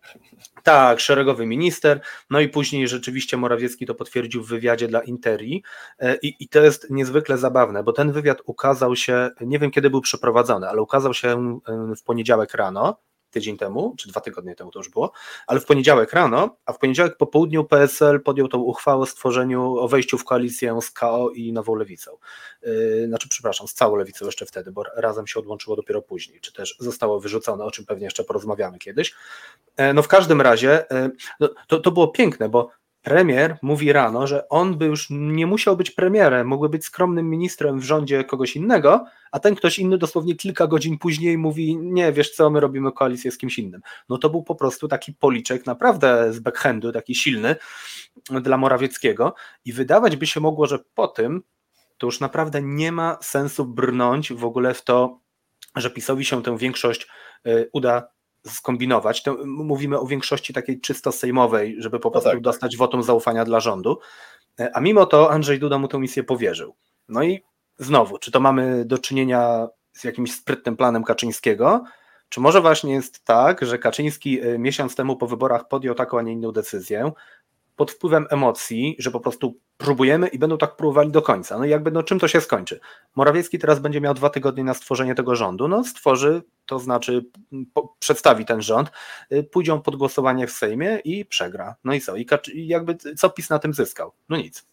[0.63, 2.01] Tak, szeregowy minister.
[2.29, 5.63] No i później rzeczywiście Morawiecki to potwierdził w wywiadzie dla Interi.
[5.99, 9.89] E, I, I to jest niezwykle zabawne, bo ten wywiad ukazał się, nie wiem kiedy
[9.89, 11.59] był przeprowadzony, ale ukazał się
[11.97, 12.97] w poniedziałek rano
[13.31, 15.11] tydzień temu, czy dwa tygodnie temu to już było,
[15.47, 19.77] ale w poniedziałek rano, a w poniedziałek po południu PSL podjął tą uchwałę o stworzeniu,
[19.77, 22.11] o wejściu w koalicję z KO i Nową Lewicą.
[22.61, 26.53] Yy, znaczy, przepraszam, z całą Lewicą jeszcze wtedy, bo razem się odłączyło dopiero później, czy
[26.53, 29.13] też zostało wyrzucone, o czym pewnie jeszcze porozmawiamy kiedyś.
[29.79, 32.69] Yy, no w każdym razie, yy, no, to, to było piękne, bo
[33.07, 37.79] premier mówi rano, że on by już nie musiał być premierem, mógłby być skromnym ministrem
[37.79, 42.31] w rządzie kogoś innego, a ten ktoś inny dosłownie kilka godzin później mówi, nie, wiesz
[42.35, 43.81] co, my robimy koalicję z kimś innym.
[44.09, 47.55] No to był po prostu taki policzek naprawdę z backhandu, taki silny
[48.41, 51.43] dla Morawieckiego i wydawać by się mogło, że po tym
[51.97, 55.19] to już naprawdę nie ma sensu brnąć w ogóle w to,
[55.75, 57.07] że PiSowi się tę większość
[57.47, 58.16] y, uda
[58.47, 59.23] skombinować.
[59.23, 63.03] To mówimy o większości takiej czysto sejmowej, żeby po no prostu no tak, dostać wotum
[63.03, 63.99] zaufania dla rządu.
[64.59, 66.75] E, a mimo to Andrzej Duda mu tę misję powierzył.
[67.09, 67.43] No i
[67.77, 71.83] znowu, czy to mamy do czynienia z jakimś sprytnym planem Kaczyńskiego,
[72.29, 76.21] czy może właśnie jest tak, że Kaczyński e, miesiąc temu po wyborach podjął taką, a
[76.21, 77.11] nie inną decyzję,
[77.77, 81.57] pod wpływem emocji, że po prostu próbujemy i będą tak próbowali do końca.
[81.57, 82.79] No i jakby, no czym to się skończy?
[83.15, 87.25] Morawiecki teraz będzie miał dwa tygodnie na stworzenie tego rządu, no stworzy, to znaczy
[87.73, 88.91] po, przedstawi ten rząd,
[89.31, 91.75] y, pójdą pod głosowanie w Sejmie i przegra.
[91.83, 92.15] No i co?
[92.15, 92.27] I
[92.67, 94.11] jakby co PiS na tym zyskał?
[94.29, 94.65] No nic.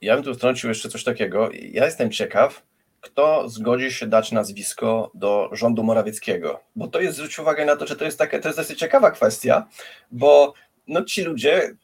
[0.00, 1.48] Ja bym tu wtrącił jeszcze coś takiego.
[1.52, 2.62] Ja jestem ciekaw,
[3.00, 7.86] kto zgodzi się dać nazwisko do rządu Morawieckiego, bo to jest, zwróć uwagę na to,
[7.86, 9.68] że to jest, takie, to jest dosyć ciekawa kwestia,
[10.10, 10.54] bo
[10.86, 11.76] no, ci ludzie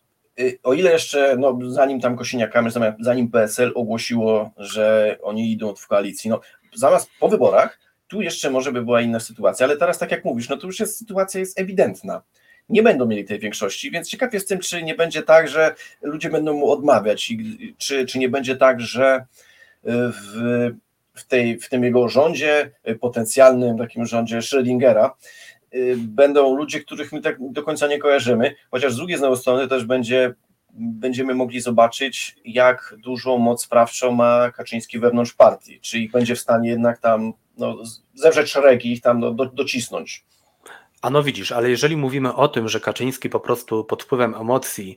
[0.63, 6.31] o ile jeszcze, no, zanim tam Kosiniak-Kamysz, zanim PSL ogłosiło, że oni idą w koalicji,
[6.31, 6.41] no,
[6.75, 10.49] zamiast po wyborach, tu jeszcze może by była inna sytuacja, ale teraz tak jak mówisz,
[10.49, 12.23] no to już jest sytuacja jest ewidentna.
[12.69, 16.55] Nie będą mieli tej większości, więc ciekaw jestem, czy nie będzie tak, że ludzie będą
[16.55, 19.27] mu odmawiać, i czy, czy nie będzie tak, że
[19.85, 20.71] w,
[21.15, 25.52] w, tej, w tym jego rządzie, potencjalnym takim rządzie Schrödingera, Y,
[25.97, 30.35] będą ludzie, których my tak do końca nie kojarzymy, chociaż z drugiej strony też będzie,
[30.73, 36.71] będziemy mogli zobaczyć, jak dużą moc sprawczą ma Kaczyński wewnątrz partii, czyli będzie w stanie
[36.71, 37.77] jednak tam no,
[38.15, 40.25] zewrzeć szeregi i ich tam do, do, docisnąć.
[41.03, 44.97] A no widzisz, ale jeżeli mówimy o tym, że Kaczyński po prostu pod wpływem emocji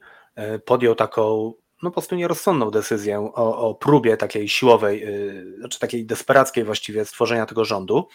[0.56, 1.54] y, podjął taką
[1.86, 7.06] no po prostu nierozsądną decyzję o, o próbie takiej siłowej, yy, znaczy takiej desperackiej właściwie
[7.06, 8.08] stworzenia tego rządu,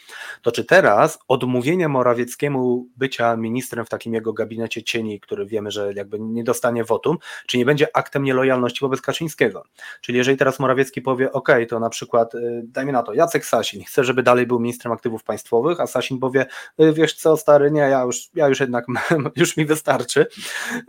[0.42, 5.92] to czy teraz odmówienie Morawieckiemu bycia ministrem w takim jego gabinecie cieni, który wiemy, że
[5.94, 9.62] jakby nie dostanie wotum, czy nie będzie aktem nielojalności wobec Kaczyńskiego?
[10.00, 13.84] Czyli jeżeli teraz Morawiecki powie, ok, to na przykład, yy, dajmy na to, Jacek Sasin
[13.84, 16.46] chce, żeby dalej był ministrem aktywów państwowych, a Sasin powie,
[16.78, 18.86] yy, wiesz co, stary, nie, ja już, ja już jednak,
[19.36, 20.26] już mi wystarczy,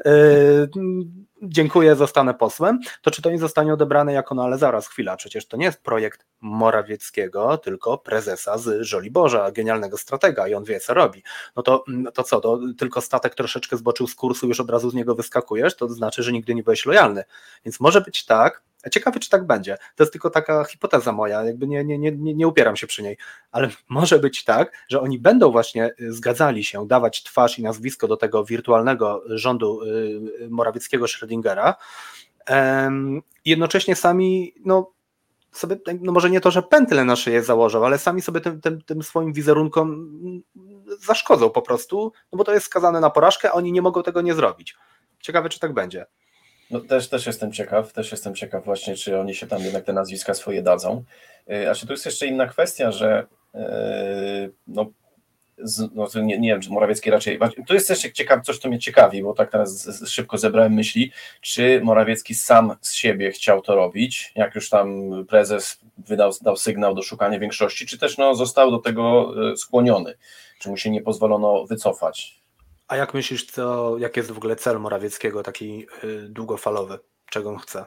[0.05, 0.69] yy,
[1.41, 5.47] dziękuję, zostanę posłem, to czy to nie zostanie odebrane jako, no ale zaraz, chwila, przecież
[5.47, 10.93] to nie jest projekt Morawieckiego, tylko prezesa z Żoliborza, genialnego stratega i on wie, co
[10.93, 11.23] robi.
[11.55, 14.89] No to, mm, to co, to tylko statek troszeczkę zboczył z kursu, już od razu
[14.89, 17.23] z niego wyskakujesz, to znaczy, że nigdy nie byłeś lojalny.
[17.65, 19.77] Więc może być tak, Ciekawe, czy tak będzie.
[19.95, 23.17] To jest tylko taka hipoteza moja, jakby nie, nie, nie, nie upieram się przy niej,
[23.51, 28.07] ale może być tak, że oni będą właśnie y, zgadzali się dawać twarz i nazwisko
[28.07, 31.73] do tego wirtualnego rządu y, Morawieckiego Schrödingera.
[33.45, 34.91] Jednocześnie sami, no
[35.51, 38.81] sobie, no może nie to, że pętle na szyję założą, ale sami sobie tym, tym,
[38.81, 40.41] tym swoim wizerunkom mm,
[40.99, 44.21] zaszkodzą po prostu, no bo to jest skazane na porażkę, a oni nie mogą tego
[44.21, 44.75] nie zrobić.
[45.19, 46.05] Ciekawe, czy tak będzie.
[46.71, 49.93] No też, też jestem ciekaw, też jestem ciekaw właśnie, czy oni się tam jednak te
[49.93, 51.03] nazwiska swoje dadzą.
[51.51, 53.59] Y, a czy tu jest jeszcze inna kwestia, że y,
[54.67, 54.91] no,
[55.95, 57.39] no nie, nie wiem, czy Morawiecki raczej.
[57.67, 61.81] To jest też ciekawe, coś, co mnie ciekawi, bo tak teraz szybko zebrałem myśli, czy
[61.83, 67.01] Morawiecki sam z siebie chciał to robić, jak już tam prezes wydał dał sygnał do
[67.01, 70.13] szukania większości, czy też no, został do tego y, skłoniony,
[70.59, 72.40] czy mu się nie pozwolono wycofać.
[72.91, 76.99] A jak myślisz, co, jaki jest w ogóle cel Morawieckiego, taki y, długofalowy?
[77.29, 77.85] Czego on chce?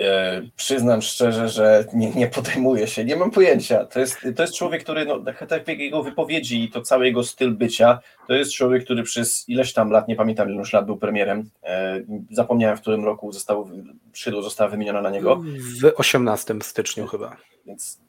[0.00, 3.84] E, przyznam szczerze, że nie, nie podejmuję się, nie mam pojęcia.
[3.84, 7.06] To jest, to jest człowiek, który, no, tak, tak jak jego wypowiedzi i to cały
[7.06, 10.72] jego styl bycia, to jest człowiek, który przez ileś tam lat, nie pamiętam ile już
[10.72, 12.00] lat był premierem, e,
[12.30, 13.70] zapomniałem w którym roku został,
[14.12, 15.42] Szydło została wymieniona na niego.
[15.82, 17.36] W 18 styczniu chyba.
[17.66, 18.00] Więc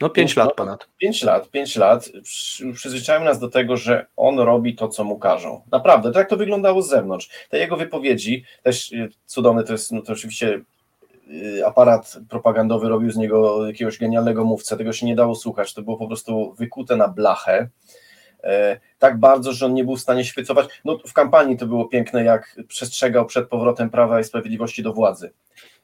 [0.00, 0.88] no 5 lat ponad.
[0.98, 2.10] 5 lat, 5 lat.
[2.74, 5.62] Przyzwyczają nas do tego, że on robi to, co mu każą.
[5.72, 7.30] Naprawdę, tak to wyglądało z zewnątrz.
[7.48, 10.60] Te jego wypowiedzi, też y, cudowne, to jest no to oczywiście
[11.30, 15.82] y, aparat propagandowy robił z niego jakiegoś genialnego mówcę, tego się nie dało słuchać, to
[15.82, 17.68] było po prostu wykute na blachę.
[18.44, 20.66] E, tak bardzo, że on nie był w stanie świecować.
[20.84, 25.32] No, w kampanii to było piękne, jak przestrzegał przed powrotem Prawa i Sprawiedliwości do władzy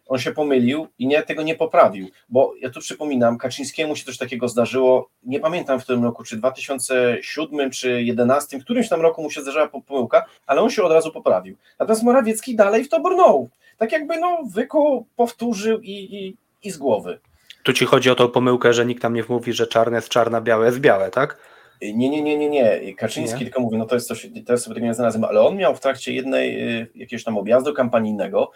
[0.07, 4.19] on się pomylił i nie, tego nie poprawił, bo ja tu przypominam, Kaczyńskiemu się coś
[4.19, 9.23] takiego zdarzyło, nie pamiętam w tym roku, czy 2007, czy 2011, w którymś tam roku
[9.23, 11.57] mu się zdarzyła pomyłka, ale on się od razu poprawił.
[11.79, 13.49] Natomiast Morawiecki dalej w to brnął.
[13.79, 17.19] Tak jakby no wykuł, powtórzył i, i, i z głowy.
[17.63, 20.41] Tu ci chodzi o tą pomyłkę, że nikt tam nie mówi, że czarne jest czarna,
[20.41, 21.39] białe jest białe, tak?
[21.83, 22.95] Nie, nie, nie, nie, nie.
[22.95, 23.45] Kaczyński nie?
[23.45, 25.81] tylko mówi, no to jest coś, teraz sobie tego nie znalazłem, ale on miał w
[25.81, 28.51] trakcie jednej y, jakiegoś tam objazdu kampanijnego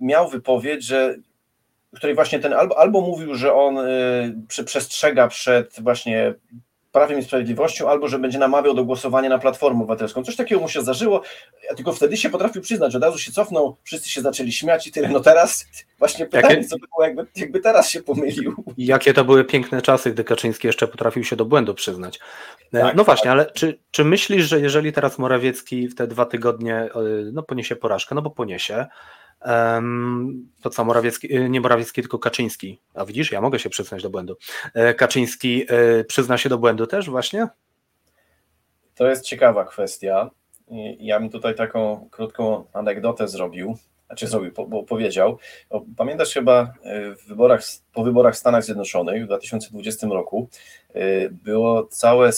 [0.00, 1.16] miał wypowiedź, że
[1.94, 6.34] której właśnie ten albo, albo mówił, że on y, przestrzega przed właśnie
[6.92, 10.24] prawem i sprawiedliwością, albo że będzie namawiał do głosowania na Platformę Obywatelską.
[10.24, 11.22] Coś takiego mu się zdarzyło,
[11.70, 14.86] ja tylko wtedy się potrafił przyznać, że od razu się cofnął, wszyscy się zaczęli śmiać
[14.86, 15.08] i tyle.
[15.08, 15.66] No teraz
[15.98, 16.68] właśnie pytanie, Jakie...
[16.68, 18.64] co by było, jakby, jakby teraz się pomylił.
[18.78, 22.18] Jakie to były piękne czasy, gdy Kaczyński jeszcze potrafił się do błędu przyznać.
[22.72, 23.32] E, tak, no właśnie, tak.
[23.32, 26.90] ale czy, czy myślisz, że jeżeli teraz Morawiecki w te dwa tygodnie e,
[27.32, 28.86] no, poniesie porażkę, no bo poniesie,
[30.62, 32.80] to co, Morawiecki, y, nie Morawiecki, tylko Kaczyński.
[32.94, 34.36] A widzisz, ja mogę się przyznać do błędu.
[34.74, 37.48] E, Kaczyński e, przyzna się do błędu też właśnie?
[38.94, 40.30] To jest ciekawa kwestia.
[40.98, 45.38] Ja bym tutaj taką krótką anegdotę zrobił, znaczy zrobił, bo powiedział.
[45.96, 47.60] Pamiętasz chyba e, w wyborach,
[47.92, 50.48] po wyborach w Stanach Zjednoczonych w 2020 roku
[51.30, 52.32] było całe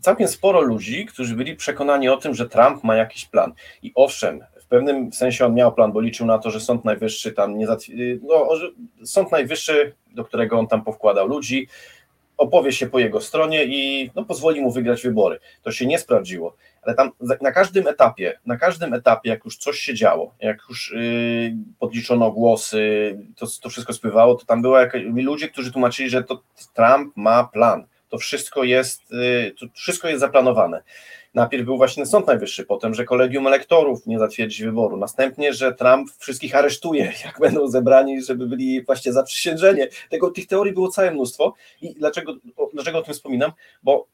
[0.00, 3.52] całkiem sporo ludzi, którzy byli przekonani o tym, że Trump ma jakiś plan.
[3.82, 4.40] I owszem,
[4.72, 7.66] pewnym sensie on miał plan, bo liczył na to, że Sąd Najwyższy tam nie
[8.22, 8.48] no,
[9.04, 11.68] Sąd Najwyższy, do którego on tam powkładał ludzi,
[12.36, 15.38] opowie się po jego stronie i no, pozwoli mu wygrać wybory.
[15.62, 19.78] To się nie sprawdziło, ale tam na każdym etapie, na każdym etapie, jak już coś
[19.78, 25.48] się działo, jak już yy, podliczono głosy, to, to wszystko spływało, to tam byli ludzie,
[25.48, 26.42] którzy tłumaczyli, że to
[26.74, 27.86] Trump ma plan.
[28.08, 30.82] To wszystko jest, yy, to wszystko jest zaplanowane.
[31.34, 36.10] Najpierw był właśnie Sąd Najwyższy, potem, że kolegium elektorów nie zatwierdzi wyboru, następnie, że Trump
[36.18, 39.88] wszystkich aresztuje, jak będą zebrani, żeby byli właśnie zaprzysiężenie.
[40.10, 42.34] Tego, tych teorii było całe mnóstwo i dlaczego,
[42.72, 43.52] dlaczego o tym wspominam?
[43.82, 44.06] Bo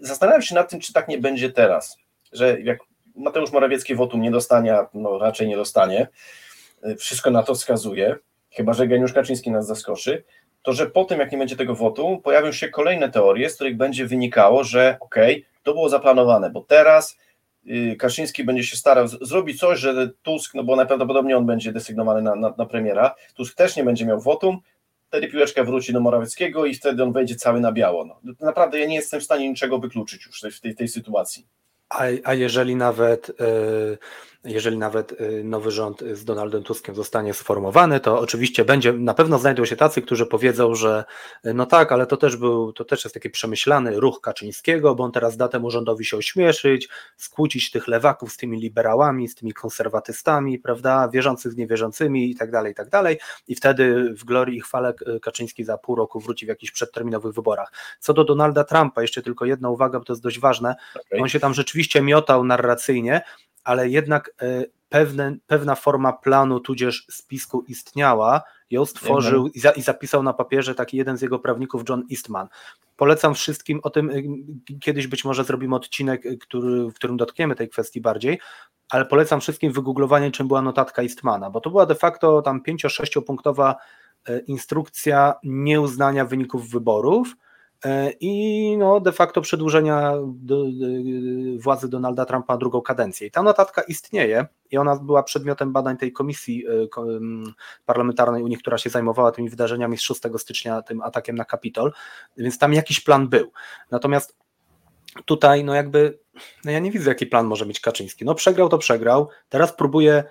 [0.00, 1.96] zastanawiam się nad tym, czy tak nie będzie teraz,
[2.32, 2.78] że jak
[3.14, 6.08] Mateusz Morawiecki wotum nie dostanie, no raczej nie dostanie,
[6.98, 8.16] wszystko na to wskazuje,
[8.50, 10.24] chyba że Geniusz Kaczyński nas zaskoczy,
[10.62, 13.76] to że po tym, jak nie będzie tego wotu, pojawią się kolejne teorie, z których
[13.76, 17.18] będzie wynikało, że okej, okay, to było zaplanowane, bo teraz
[17.66, 22.22] y, Kaczyński będzie się starał zrobić coś, że Tusk, no bo najprawdopodobniej on będzie desygnowany
[22.22, 24.58] na, na, na premiera, Tusk też nie będzie miał wotum,
[25.08, 28.04] wtedy piłeczka wróci do Morawieckiego i wtedy on wejdzie cały na biało.
[28.04, 31.46] No, naprawdę ja nie jestem w stanie niczego wykluczyć już w tej, w tej sytuacji.
[31.88, 33.32] A, a jeżeli nawet
[34.44, 39.38] jeżeli nawet y, nowy rząd z Donaldem Tuskiem zostanie sformowany, to oczywiście będzie, na pewno
[39.38, 41.04] znajdą się tacy, którzy powiedzą, że
[41.46, 45.04] y, no tak, ale to też był, to też jest taki przemyślany ruch Kaczyńskiego, bo
[45.04, 49.52] on teraz da temu rządowi się ośmieszyć, skłócić tych lewaków z tymi liberałami, z tymi
[49.52, 54.56] konserwatystami, prawda, wierzących z niewierzącymi i tak dalej, i tak dalej i wtedy w glorii
[54.56, 57.72] i chwale y, Kaczyński za pół roku wróci w jakichś przedterminowych wyborach.
[58.00, 61.20] Co do Donalda Trumpa, jeszcze tylko jedna uwaga, bo to jest dość ważne, okay.
[61.20, 63.22] on się tam rzeczywiście miotał narracyjnie,
[63.64, 69.82] ale jednak e, pewne, pewna forma planu tudzież spisku istniała, ją stworzył i, za, i,
[69.82, 72.48] zapisał na papierze taki jeden z jego prawników, John Eastman.
[72.96, 74.14] Polecam wszystkim o tym, e,
[74.80, 78.38] kiedyś być może zrobimy odcinek, e, który, w którym dotkniemy tej kwestii bardziej,
[78.90, 83.22] ale polecam wszystkim wygooglowanie, czym była notatka Eastmana, bo to była de facto tam 5-6
[83.22, 83.76] punktowa
[84.46, 87.36] instrukcja nieuznania wyników wyborów,
[88.20, 90.86] i no, de facto przedłużenia do, do,
[91.58, 93.26] władzy Donalda Trumpa na drugą kadencję.
[93.26, 96.70] I ta notatka istnieje i ona była przedmiotem badań tej komisji e,
[97.86, 101.92] parlamentarnej Unii, która się zajmowała tymi wydarzeniami z 6 stycznia, tym atakiem na Kapitol,
[102.36, 103.52] więc tam jakiś plan był.
[103.90, 104.36] Natomiast
[105.24, 106.18] tutaj, no jakby,
[106.64, 108.24] no ja nie widzę, jaki plan może mieć Kaczyński.
[108.24, 110.24] No przegrał, to przegrał, teraz próbuje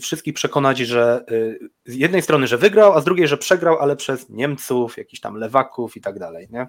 [0.00, 3.96] wszystkich przekonać, że y, z jednej strony, że wygrał, a z drugiej, że przegrał, ale
[3.96, 6.66] przez Niemców, jakichś tam lewaków i tak dalej, nie?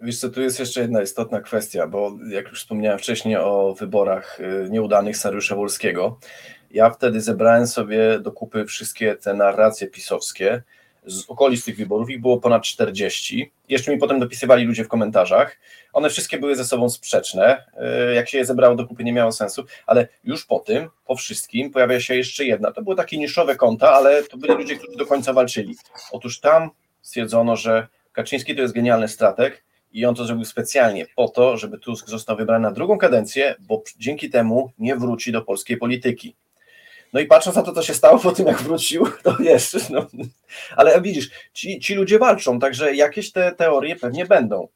[0.00, 4.40] Wiesz co, tu jest jeszcze jedna istotna kwestia, bo jak już wspomniałem wcześniej o wyborach
[4.40, 6.18] y, nieudanych Sariusza Wolskiego,
[6.70, 10.62] ja wtedy zebrałem sobie do kupy wszystkie te narracje pisowskie,
[11.08, 13.52] z okolic tych wyborów, ich było ponad 40.
[13.68, 15.58] Jeszcze mi potem dopisywali ludzie w komentarzach.
[15.92, 17.64] One wszystkie były ze sobą sprzeczne.
[17.76, 21.16] E, jak się je zebrało do kupy, nie miało sensu, ale już po tym, po
[21.16, 22.72] wszystkim, pojawia się jeszcze jedna.
[22.72, 25.76] To były takie niszowe konta, ale to byli ludzie, którzy do końca walczyli.
[26.12, 26.70] Otóż tam
[27.02, 31.78] stwierdzono, że Kaczyński to jest genialny strateg i on to zrobił specjalnie po to, żeby
[31.78, 36.36] Tusk został wybrany na drugą kadencję, bo dzięki temu nie wróci do polskiej polityki.
[37.12, 40.06] No i patrząc na to, co się stało po tym, jak wrócił, to wiesz, no,
[40.76, 44.68] ale widzisz, ci, ci ludzie walczą, także jakieś te teorie pewnie będą.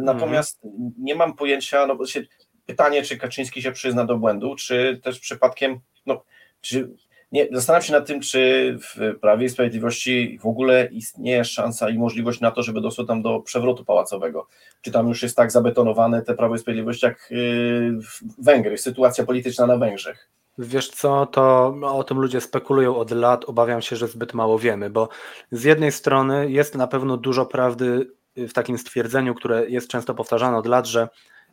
[0.00, 0.60] Natomiast
[0.98, 2.22] nie mam pojęcia, no się,
[2.66, 6.24] pytanie, czy Kaczyński się przyzna do błędu, czy też przypadkiem, no,
[6.60, 6.90] czy
[7.32, 11.98] nie, zastanawiam się nad tym, czy w Prawie i Sprawiedliwości w ogóle istnieje szansa i
[11.98, 14.46] możliwość na to, żeby doszło tam do przewrotu pałacowego.
[14.80, 17.98] Czy tam już jest tak zabetonowane te Prawo i Sprawiedliwość jak yy,
[18.38, 20.28] Węgry, sytuacja polityczna na Węgrzech.
[20.58, 24.90] Wiesz co, to o tym ludzie spekulują od lat, obawiam się, że zbyt mało wiemy,
[24.90, 25.08] bo
[25.50, 30.56] z jednej strony jest na pewno dużo prawdy w takim stwierdzeniu, które jest często powtarzane
[30.56, 31.08] od lat, że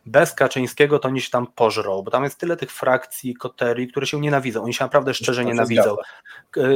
[0.05, 4.19] bez Kaczyńskiego to się tam pożrą, bo tam jest tyle tych frakcji, koterii, które się
[4.19, 4.63] nienawidzą.
[4.63, 5.95] Oni się naprawdę szczerze nienawidzą.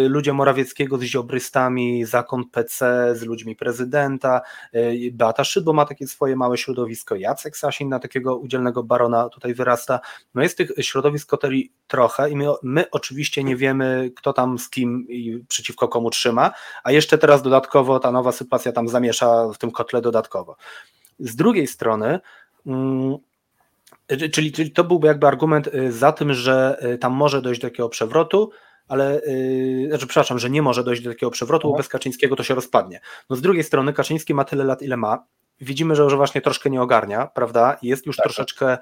[0.09, 4.41] Ludzie Morawieckiego z ziobrystami, zakon PC z ludźmi prezydenta,
[4.75, 9.53] y, Beata Szydło ma takie swoje małe środowisko, Jacek Sasin na takiego udzielnego barona tutaj
[9.53, 9.99] wyrasta.
[10.35, 14.69] No jest tych środowisk koterii trochę i my, my oczywiście nie wiemy, kto tam z
[14.69, 16.51] kim i przeciwko komu trzyma,
[16.83, 20.55] a jeszcze teraz dodatkowo ta nowa sytuacja tam zamiesza w tym kotle dodatkowo.
[21.19, 22.19] Z drugiej strony
[24.32, 27.67] czyli, czyli to byłby jakby argument y, za tym, że y, tam może dojść do
[27.67, 28.51] takiego przewrotu,
[28.88, 29.21] ale
[29.88, 31.80] znaczy, przepraszam, że nie może dojść do takiego przewrotu, bo mhm.
[31.80, 32.99] bez Kaczyńskiego to się rozpadnie.
[33.30, 35.25] No z drugiej strony Kaczyński ma tyle lat, ile ma.
[35.62, 37.77] Widzimy, że, że właśnie troszkę nie ogarnia, prawda?
[37.82, 38.34] Jest już tak, tak.
[38.34, 38.77] troszeczkę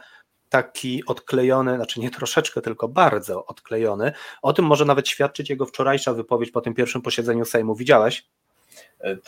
[0.50, 4.12] taki odklejony, znaczy nie troszeczkę, tylko bardzo odklejony.
[4.42, 7.76] O tym może nawet świadczyć jego wczorajsza wypowiedź po tym pierwszym posiedzeniu Sejmu.
[7.76, 8.26] Widziałeś?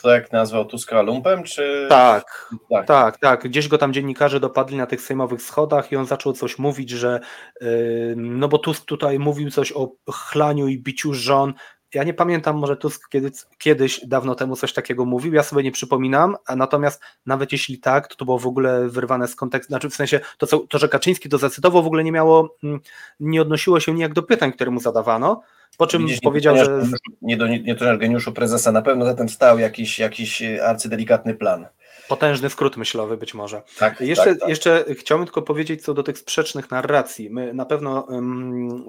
[0.01, 1.85] To jak nazwał Tuska lumpem, czy...
[1.89, 3.43] Tak, tak, tak, tak.
[3.43, 7.19] Gdzieś go tam dziennikarze dopadli na tych sejmowych schodach i on zaczął coś mówić, że
[7.61, 11.53] yy, no bo Tusk tutaj mówił coś o chlaniu i biciu żon.
[11.93, 15.71] Ja nie pamiętam, może Tusk kiedyś, kiedyś dawno temu coś takiego mówił, ja sobie nie
[15.71, 19.89] przypominam, a natomiast nawet jeśli tak, to to było w ogóle wyrwane z kontekstu, znaczy
[19.89, 22.79] w sensie to, co, to że Kaczyński to zacytował, w ogóle nie miało, mm,
[23.19, 25.41] nie odnosiło się nijak do pytań, które mu zadawano,
[25.77, 26.81] po czym Widzisz, powiedział, nie, że.
[27.21, 31.67] Nie, do, nie geniuszu prezesa, na pewno za tym stał jakiś, jakiś arcydelikatny plan.
[32.07, 33.61] Potężny skrót myślowy być może.
[33.77, 34.49] Tak, jeszcze, tak, tak.
[34.49, 37.29] jeszcze chciałbym tylko powiedzieć co do tych sprzecznych narracji.
[37.29, 38.07] My na pewno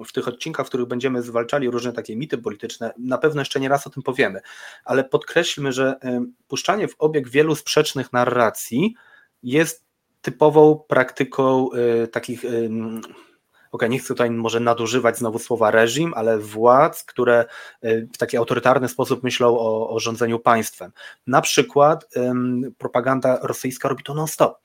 [0.07, 3.69] w tych odcinkach, w których będziemy zwalczali różne takie mity polityczne, na pewno jeszcze nie
[3.69, 4.41] raz o tym powiemy,
[4.85, 5.95] ale podkreślmy, że
[6.47, 8.95] puszczanie w obieg wielu sprzecznych narracji
[9.43, 9.85] jest
[10.21, 11.69] typową praktyką
[12.03, 12.45] y, takich
[13.71, 17.45] ok, nie chcę tutaj może nadużywać znowu słowa reżim, ale władz, które
[17.83, 20.91] y, w taki autorytarny sposób myślą o, o rządzeniu państwem.
[21.27, 24.57] Na przykład ym, propaganda rosyjska robi to non-stop.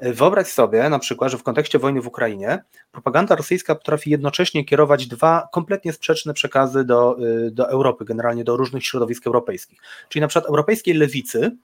[0.00, 5.06] Wyobraź sobie na przykład, że w kontekście wojny w Ukrainie propaganda rosyjska potrafi jednocześnie kierować
[5.06, 7.16] dwa kompletnie sprzeczne przekazy do,
[7.46, 9.78] y, do Europy, generalnie do różnych środowisk europejskich.
[10.08, 11.56] Czyli na przykład europejskiej lewicy,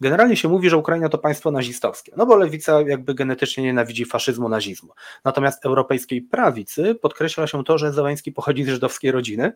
[0.00, 4.48] Generalnie się mówi, że Ukraina to państwo nazistowskie, no bo lewica jakby genetycznie nienawidzi faszyzmu,
[4.48, 4.92] nazizmu.
[5.24, 9.52] Natomiast europejskiej prawicy podkreśla się to, że Zełański pochodzi z żydowskiej rodziny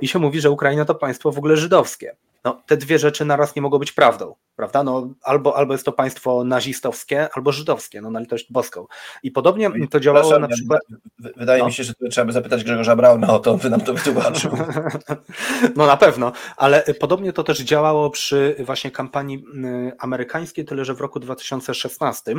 [0.00, 2.16] i się mówi, że Ukraina to państwo w ogóle żydowskie.
[2.44, 4.82] No, te dwie rzeczy naraz nie mogą być prawdą, prawda?
[4.82, 8.86] No, albo, albo jest to państwo nazistowskie, albo żydowskie, no na litość boską.
[9.22, 10.80] I podobnie to działało na przykład...
[11.18, 11.66] Wydaje no.
[11.66, 14.50] mi się, że trzeba by zapytać Grzegorza Brauna o to, by nam to wytłumaczył.
[15.76, 20.94] no na pewno, ale podobnie to też działało przy właśnie kampanii y, amerykańskiej, tyle że
[20.94, 22.34] w roku 2016,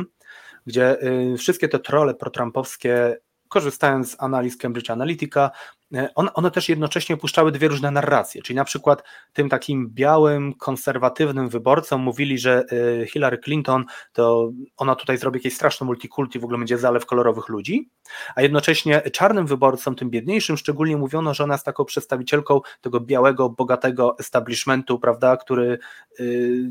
[0.66, 3.16] gdzie y, wszystkie te trole protrampowskie
[3.48, 5.50] korzystając z analiz Cambridge Analytica,
[5.94, 11.48] e, one, też jednocześnie puszczały dwie różne narracje, czyli na przykład tym takim białym, konserwatywnym
[11.48, 12.64] wyborcom mówili, że
[13.02, 17.48] e, Hillary Clinton to ona tutaj zrobi jakieś straszne multikulti, w ogóle będzie zalew kolorowych
[17.48, 17.90] ludzi,
[18.34, 23.48] a jednocześnie czarnym wyborcom, tym biedniejszym szczególnie mówiono, że ona jest taką przedstawicielką tego białego,
[23.48, 25.78] bogatego establishmentu, prawda, który
[26.18, 26.22] e,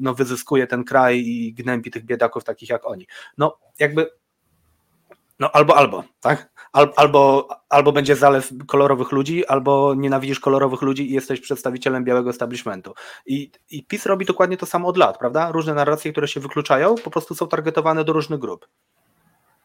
[0.01, 3.07] no, wyzyskuje ten kraj i gnębi tych biedaków takich jak oni.
[3.37, 4.09] No jakby
[5.39, 6.55] no albo, albo, tak?
[6.95, 12.93] albo, albo będzie zalew kolorowych ludzi, albo nienawidzisz kolorowych ludzi i jesteś przedstawicielem białego establishmentu.
[13.25, 15.51] I, I PiS robi dokładnie to samo od lat, prawda?
[15.51, 18.67] Różne narracje, które się wykluczają, po prostu są targetowane do różnych grup.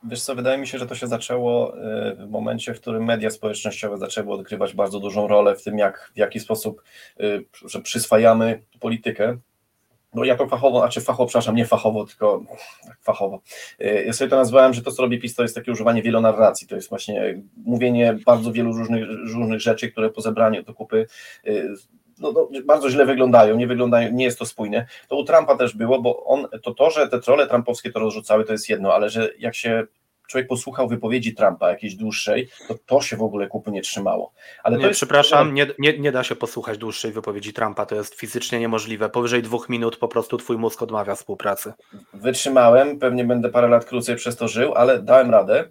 [0.05, 1.81] Wiesz co, wydaje mi się, że to się zaczęło y,
[2.17, 6.19] w momencie, w którym media społecznościowe zaczęły odgrywać bardzo dużą rolę w tym, jak, w
[6.19, 6.83] jaki sposób
[7.21, 9.39] y, że przyswajamy politykę
[10.15, 12.43] no ja to fachowo, znaczy fachowo, przepraszam, nie fachowo, tylko
[13.01, 13.41] fachowo.
[13.81, 16.67] Y, ja sobie to nazwałem, że to, co robi PiS, to jest takie używanie wielonarracji,
[16.67, 19.05] to jest właśnie mówienie bardzo wielu różnych,
[19.35, 21.07] różnych rzeczy, które po zebraniu do kupy
[21.47, 21.75] y,
[22.21, 24.87] no, no, bardzo źle wyglądają, nie wyglądają, nie jest to spójne.
[25.09, 28.45] To u Trumpa też było, bo on, to to, że te trole trumpowskie to rozrzucały,
[28.45, 29.87] to jest jedno, ale że jak się
[30.31, 34.33] człowiek posłuchał wypowiedzi Trumpa jakiejś dłuższej, to to się w ogóle kupy nie trzymało.
[34.63, 34.97] Ale nie, jest...
[34.97, 39.09] przepraszam, nie, nie, nie da się posłuchać dłuższej wypowiedzi Trumpa, to jest fizycznie niemożliwe.
[39.09, 41.73] Powyżej dwóch minut po prostu twój mózg odmawia współpracy.
[42.15, 45.69] Wytrzymałem, pewnie będę parę lat krócej przez to żył, ale dałem radę.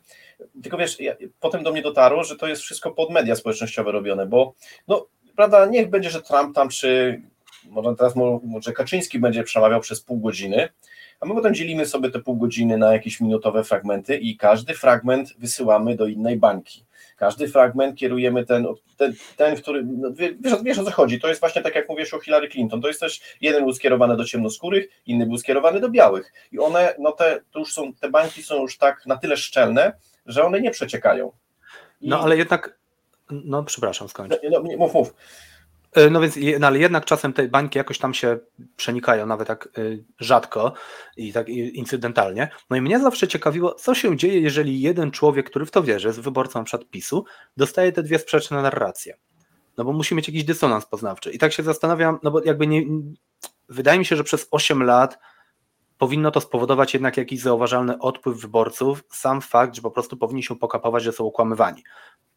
[0.64, 4.26] Tylko wiesz, ja, potem do mnie dotarło, że to jest wszystko pod media społecznościowe robione,
[4.26, 4.54] bo
[4.88, 7.22] no, prawda, niech będzie, że Trump tam, czy
[7.70, 10.70] może teraz może Kaczyński będzie przemawiał przez pół godziny,
[11.20, 15.34] a my potem dzielimy sobie te pół godziny na jakieś minutowe fragmenty i każdy fragment
[15.38, 16.86] wysyłamy do innej bańki.
[17.18, 18.68] Każdy fragment kierujemy ten,
[18.98, 22.14] ten, ten który, no, wiesz, wiesz o co chodzi, to jest właśnie tak jak mówisz
[22.14, 25.90] o Hillary Clinton, to jest też, jeden był skierowany do ciemnoskórych, inny był skierowany do
[25.90, 29.38] białych i one, no te, to już są, te bańki są już tak na tyle
[29.38, 29.94] szczelne,
[30.26, 31.32] że one nie przeciekają.
[32.02, 32.10] I...
[32.10, 32.80] No ale jednak,
[33.30, 34.34] no przepraszam, skończ.
[34.52, 35.14] No, no, mów, mów.
[35.94, 38.40] E, no więc, no ale jednak czasem te bańki jakoś tam się
[38.76, 39.70] przenikają, nawet tak
[40.20, 40.74] rzadko
[41.18, 42.50] i tak incydentalnie.
[42.70, 46.08] No i mnie zawsze ciekawiło, co się dzieje, jeżeli jeden człowiek, który w to wierzy,
[46.08, 47.26] jest wyborcą przed PiSu,
[47.58, 49.18] dostaje te dwie sprzeczne narracje.
[49.78, 51.32] No bo musi mieć jakiś dysonans poznawczy.
[51.32, 52.84] I tak się zastanawiam, no bo jakby nie.
[53.70, 55.20] Wydaje mi się, że przez 8 lat
[55.98, 60.56] powinno to spowodować jednak jakiś zauważalny odpływ wyborców, sam fakt, że po prostu powinni się
[60.56, 61.84] pokapować, że są okłamywani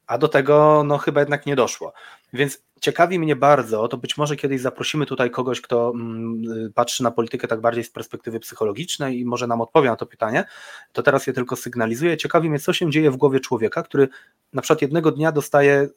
[0.07, 1.93] a do tego no chyba jednak nie doszło.
[2.33, 7.11] Więc ciekawi mnie bardzo, to być może kiedyś zaprosimy tutaj kogoś, kto mm, patrzy na
[7.11, 10.45] politykę tak bardziej z perspektywy psychologicznej i może nam odpowie na to pytanie,
[10.93, 12.17] to teraz je tylko sygnalizuję.
[12.17, 14.09] Ciekawi mnie, co się dzieje w głowie człowieka, który
[14.53, 15.89] na przykład jednego dnia dostaje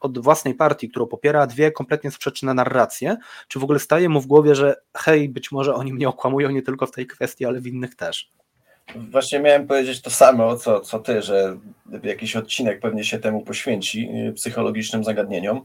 [0.00, 3.16] od własnej partii, którą popiera, dwie kompletnie sprzeczne narracje,
[3.48, 6.62] czy w ogóle staje mu w głowie, że hej, być może oni mnie okłamują nie
[6.62, 8.30] tylko w tej kwestii, ale w innych też.
[8.94, 11.56] Właśnie miałem powiedzieć to samo, co, co ty, że
[12.02, 15.64] jakiś odcinek pewnie się temu poświęci, y, psychologicznym zagadnieniom.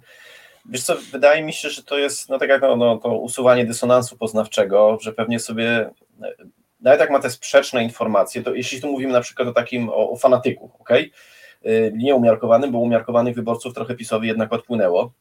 [0.69, 3.65] Wiesz co, wydaje mi się, że to jest, no tak jak no, no, to usuwanie
[3.65, 5.89] dysonansu poznawczego, że pewnie sobie,
[6.81, 10.11] nawet jak ma te sprzeczne informacje, to jeśli tu mówimy na przykład o takim, o,
[10.11, 10.89] o fanatyku, ok?
[11.93, 15.13] Nie umiarkowanym, bo umiarkowanych wyborców trochę PiSowi jednak odpłynęło.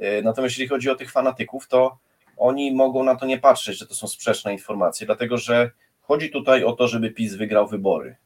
[0.00, 1.98] Y, natomiast jeśli chodzi o tych fanatyków, to
[2.36, 5.70] oni mogą na to nie patrzeć, że to są sprzeczne informacje, dlatego że
[6.12, 8.16] Chodzi tutaj o to, żeby PiS wygrał wybory.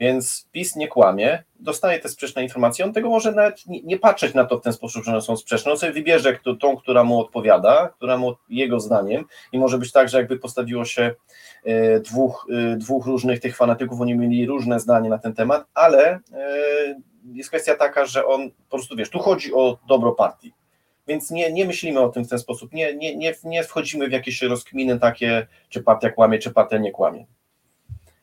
[0.00, 2.84] Więc PiS nie kłamie, dostaje te sprzeczne informacje.
[2.84, 5.72] On tego może nawet nie, patrzeć na to w ten sposób, że one są sprzeczne.
[5.72, 9.24] On sobie wybierze tą, która mu odpowiada, która mu jego zdaniem.
[9.52, 11.14] I może być tak, że jakby postawiło się
[11.64, 16.08] e, dwóch, e, dwóch różnych tych fanatyków, oni mieli różne zdanie na ten temat, ale
[16.08, 16.20] e,
[17.32, 20.52] jest kwestia taka, że on po prostu wiesz, tu chodzi o dobro partii.
[21.10, 24.12] Więc nie, nie myślimy o tym w ten sposób, nie, nie, nie, nie wchodzimy w
[24.12, 27.26] jakieś rozkminy takie, czy partia kłamie, czy partia nie kłamie.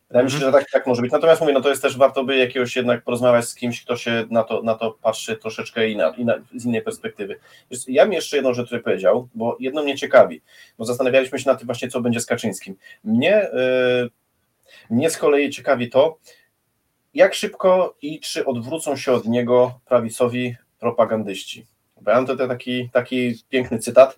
[0.09, 1.11] Wydaje mi się, że tak, tak może być.
[1.11, 4.25] Natomiast mówię, no to jest też warto by jakiegoś jednak porozmawiać z kimś, kto się
[4.29, 7.39] na to, na to patrzy troszeczkę inna, inna, z innej perspektywy.
[7.87, 10.41] Ja bym jeszcze jedną rzecz powiedział, bo jedno mnie ciekawi,
[10.77, 12.75] bo zastanawialiśmy się na tym właśnie, co będzie z Kaczyńskim.
[13.03, 14.09] Mnie, yy,
[14.89, 16.17] mnie z kolei ciekawi to,
[17.13, 21.67] jak szybko i czy odwrócą się od niego prawicowi propagandyści.
[22.07, 24.15] Bo ja mam tutaj taki, taki piękny cytat.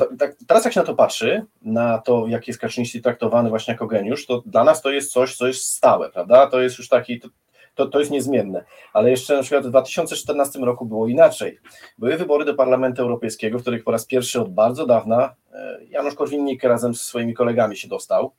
[0.00, 3.72] tak, tak, teraz jak się na to patrzy, na to, jak jest Kaczyński traktowany właśnie
[3.72, 6.46] jako geniusz, to dla nas to jest coś, co jest stałe, prawda?
[6.46, 7.28] To jest już taki, to,
[7.74, 8.64] to, to jest niezmienne.
[8.92, 11.58] Ale jeszcze na przykład w 2014 roku było inaczej.
[11.98, 16.14] Były wybory do Parlamentu Europejskiego, w których po raz pierwszy od bardzo dawna e, Janusz
[16.14, 18.32] Korwin-Mikke razem z swoimi kolegami się dostał.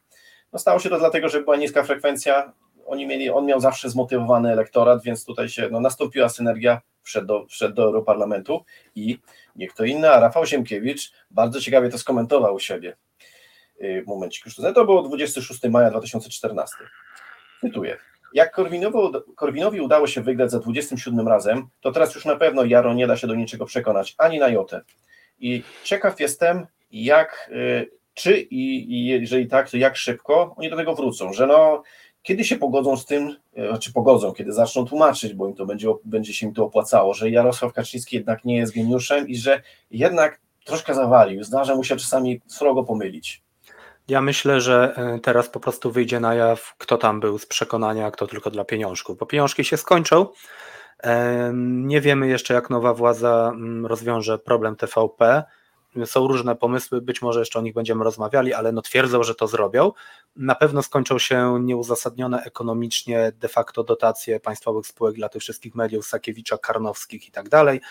[0.53, 2.53] No stało się to dlatego, że była niska frekwencja,
[2.85, 7.45] oni mieli, on miał zawsze zmotywowany elektorat, więc tutaj się no, nastąpiła synergia, wszedł do,
[7.45, 9.20] wszedł do Europarlamentu i
[9.55, 12.97] nie kto inny, a Rafał Siemkiewicz bardzo ciekawie to skomentował u siebie.
[13.82, 16.76] Y, momencik już to, to było 26 maja 2014.
[17.62, 17.97] Cytuję.
[18.34, 18.97] Jak Korwinowi,
[19.36, 23.18] Korwinowi udało się wygrać za 27 razem, to teraz już na pewno Jaro nie da
[23.18, 24.82] się do niczego przekonać, ani na jotę.
[25.39, 30.76] I ciekaw jestem, jak, y, czy i, i jeżeli tak, to jak szybko oni do
[30.76, 31.84] tego wrócą, że no,
[32.28, 35.88] kiedy się pogodzą z tym, y, znaczy pogodzą, kiedy zaczną tłumaczyć, bo im to będzie,
[36.05, 39.61] będzie się im to opłacało, że Jarosław Kaczyński jednak nie jest geniuszem i że
[39.91, 43.43] jednak troszkę zawalił, zdarza mu się czasami srogo pomylić.
[44.07, 48.11] Ja myślę, że e, teraz po prostu wyjdzie na jaw, kto tam był z przekonania,
[48.11, 50.28] kto tylko dla pieniążków, bo pieniążki się skończą.
[51.53, 55.43] Nie wiemy jeszcze, jak nowa władza mm, rozwiąże problem TVP.
[56.05, 59.47] Są różne pomysły, być może jeszcze o nich będziemy rozmawiali, ale no twierdzą, że to
[59.47, 59.91] zrobią.
[60.35, 66.05] Na pewno skończą się nieuzasadnione ekonomicznie de facto dotacje państwowych spółek dla tych wszystkich mediów,
[66.05, 67.81] Sakiewicza, Karnowskich i tak dalej.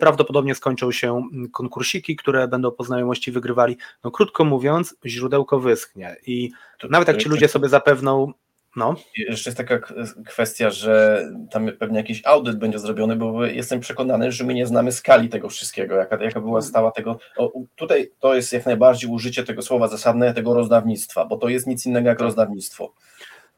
[0.00, 3.76] Prawdopodobnie skończą się konkursiki, które będą po znajomości wygrywali.
[4.04, 6.50] No krótko mówiąc, źródełko wyschnie i
[6.90, 8.32] nawet jak ci ludzie sobie zapewną
[8.76, 8.94] no.
[9.16, 9.78] Jeszcze jest taka
[10.26, 14.92] kwestia, że tam pewnie jakiś audyt będzie zrobiony, bo jestem przekonany, że my nie znamy
[14.92, 17.18] skali tego wszystkiego, jaka, jaka była stała tego.
[17.36, 21.66] O, tutaj to jest jak najbardziej użycie tego słowa zasadne, tego rozdawnictwa, bo to jest
[21.66, 22.92] nic innego jak rozdawnictwo.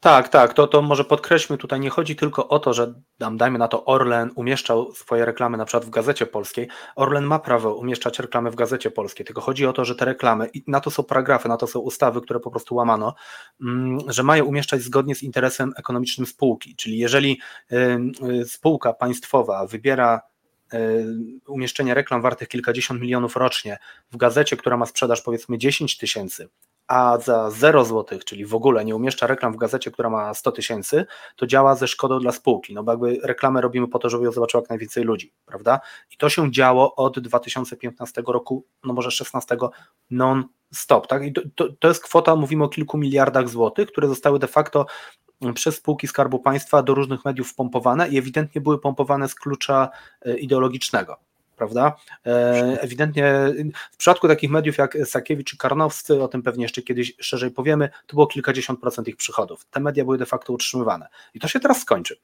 [0.01, 2.93] Tak, tak, to, to może podkreślmy, tutaj nie chodzi tylko o to, że
[3.31, 6.67] dajmy na to Orlen umieszczał swoje reklamy na przykład w Gazecie Polskiej.
[6.95, 10.49] Orlen ma prawo umieszczać reklamy w Gazecie Polskiej, tylko chodzi o to, że te reklamy,
[10.53, 13.15] i na to są paragrafy, na to są ustawy, które po prostu łamano,
[13.61, 17.39] mm, że mają umieszczać zgodnie z interesem ekonomicznym spółki, czyli jeżeli
[17.71, 20.21] y, spółka państwowa wybiera
[20.73, 21.05] y,
[21.47, 23.77] umieszczenie reklam wartych kilkadziesiąt milionów rocznie
[24.11, 26.49] w gazecie, która ma sprzedaż powiedzmy 10 tysięcy,
[26.89, 30.51] a za 0 zł, czyli w ogóle nie umieszcza reklam w gazecie, która ma 100
[30.51, 34.25] tysięcy, to działa ze szkodą dla spółki, no bo jakby reklamę robimy po to, żeby
[34.25, 35.79] ją zobaczyło jak najwięcej ludzi, prawda?
[36.11, 39.57] I to się działo od 2015 roku, no może 16
[40.09, 41.23] non-stop, tak?
[41.23, 44.85] I to, to, to jest kwota, mówimy o kilku miliardach złotych, które zostały de facto
[45.53, 49.89] przez spółki Skarbu Państwa do różnych mediów pompowane i ewidentnie były pompowane z klucza
[50.21, 51.28] e, ideologicznego
[51.59, 51.95] prawda?
[52.25, 52.31] E,
[52.81, 53.33] ewidentnie
[53.91, 57.89] w przypadku takich mediów jak Sakiewicz czy Karnowscy, o tym pewnie jeszcze kiedyś szerzej powiemy,
[58.07, 59.65] to było kilkadziesiąt procent ich przychodów.
[59.65, 61.07] Te media były de facto utrzymywane.
[61.33, 62.15] I to się teraz skończy.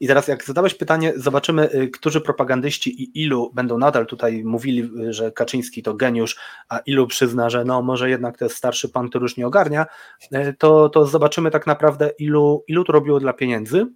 [0.00, 4.90] I teraz jak zadałeś pytanie, zobaczymy, y, którzy propagandyści i ilu będą nadal tutaj mówili,
[5.08, 6.36] y, że Kaczyński to geniusz,
[6.68, 9.86] a ilu przyzna, że no może jednak to jest starszy pan, który już nie ogarnia,
[10.34, 13.86] y, to, to zobaczymy tak naprawdę ilu, ilu to robiło dla pieniędzy,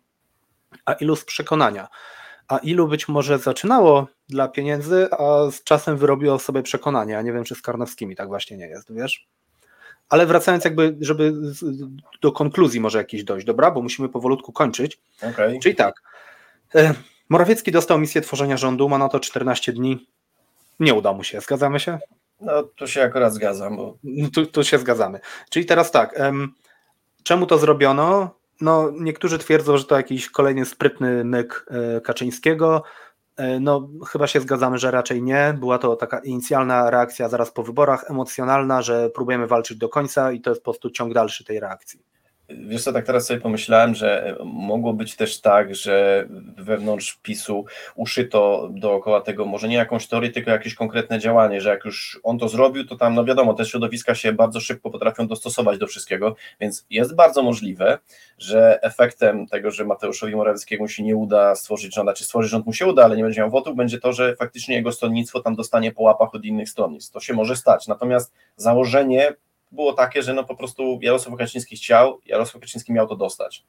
[0.85, 1.89] a ilu z przekonania
[2.49, 7.19] a ilu być może zaczynało dla pieniędzy, a z czasem wyrobiło sobie przekonanie.
[7.19, 9.27] A nie wiem, czy z Karnowskimi tak właśnie nie jest, wiesz?
[10.09, 11.33] Ale wracając jakby, żeby
[12.23, 13.71] do konkluzji może jakiś dojść, dobra?
[13.71, 15.01] Bo musimy powolutku kończyć.
[15.23, 15.59] Okay.
[15.63, 16.03] Czyli tak,
[16.75, 16.95] e,
[17.29, 20.07] Morawiecki dostał misję tworzenia rządu, ma na to 14 dni.
[20.81, 21.99] Nie uda mu się, zgadzamy się?
[22.41, 23.77] No, tu się akurat zgadzam.
[23.77, 23.99] Bo...
[24.35, 25.21] Tu, tu się zgadzamy.
[25.51, 26.21] Czyli teraz tak,
[27.23, 28.31] czemu to zrobiono?
[28.61, 32.83] No, niektórzy twierdzą, że to jakiś kolejny sprytny myk e, Kaczyńskiego.
[33.37, 35.55] E, no, chyba się zgadzamy, że raczej nie.
[35.61, 40.41] Była to taka inicjalna reakcja zaraz po wyborach, emocjonalna, że próbujemy walczyć do końca i
[40.41, 42.16] to jest po prostu ciąg dalszy tej reakcji.
[42.49, 46.27] Wiesz co, tak teraz sobie pomyślałem, że mogło być też tak, że
[46.57, 51.85] wewnątrz PiSu uszyto dookoła tego może nie jakąś teorię, tylko jakieś konkretne działanie, że jak
[51.85, 55.79] już on to zrobił, to tam, no wiadomo, te środowiska się bardzo szybko potrafią dostosować
[55.79, 57.99] do wszystkiego, więc jest bardzo możliwe,
[58.39, 62.73] że efektem tego, że Mateuszowi Morawieckiemu się nie uda stworzyć rządu, czy stworzyć rząd mu
[62.73, 65.93] się uda, ale nie będzie miał wotów, będzie to, że faktycznie jego stronnictwo tam dostanie
[65.93, 67.13] po łapach od innych stronnictw.
[67.13, 67.89] To się może stać.
[67.89, 69.35] Natomiast założenie
[69.73, 73.65] było takie, że no po prostu Jarosław Kaczyński chciał, Jarosław Kaczyński miał to dostać.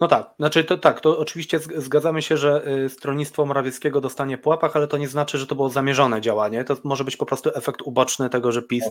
[0.00, 4.50] No tak, znaczy to tak, to oczywiście zgadzamy się, że y, stronnictwo Morawieckiego dostanie po
[4.50, 6.64] łapach, ale to nie znaczy, że to było zamierzone działanie.
[6.64, 8.84] To może być po prostu efekt uboczny tego, że PiS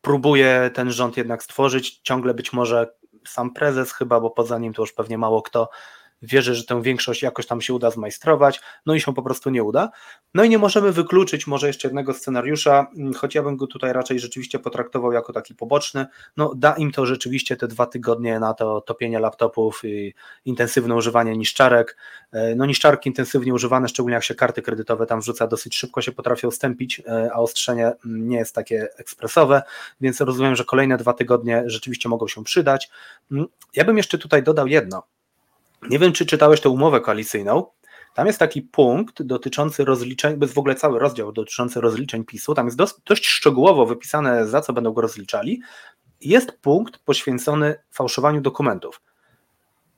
[0.00, 2.00] próbuje ten rząd jednak stworzyć.
[2.02, 2.90] Ciągle być może
[3.26, 5.68] sam prezes chyba, bo poza nim to już pewnie mało kto
[6.22, 9.62] wierzy, że tę większość jakoś tam się uda zmajstrować, no i się po prostu nie
[9.62, 9.90] uda.
[10.34, 13.92] No i nie możemy wykluczyć może jeszcze jednego scenariusza, mm, choć ja bym go tutaj
[13.92, 16.06] raczej rzeczywiście potraktował jako taki poboczny,
[16.36, 20.14] no da im to rzeczywiście te dwa tygodnie na to topienie laptopów i
[20.44, 21.96] intensywne używanie niszczarek,
[22.32, 26.12] e, no niszczarki intensywnie używane, szczególnie jak się karty kredytowe tam wrzuca, dosyć szybko się
[26.12, 29.62] potrafią stępić, e, a ostrzenie mm, nie jest takie ekspresowe,
[30.00, 32.90] więc rozumiem, że kolejne dwa tygodnie rzeczywiście mogą się przydać.
[33.32, 33.46] Mm,
[33.76, 35.02] ja bym jeszcze tutaj dodał jedno,
[35.90, 37.66] nie wiem, czy czytałeś tę umowę koalicyjną.
[38.14, 42.54] Tam jest taki punkt dotyczący rozliczeń, bez w ogóle cały rozdział dotyczący rozliczeń PiSu.
[42.54, 45.60] Tam jest dość, szczegółowo wypisane, za co będą go rozliczali.
[46.20, 49.00] Jest punkt poświęcony fałszowaniu dokumentów.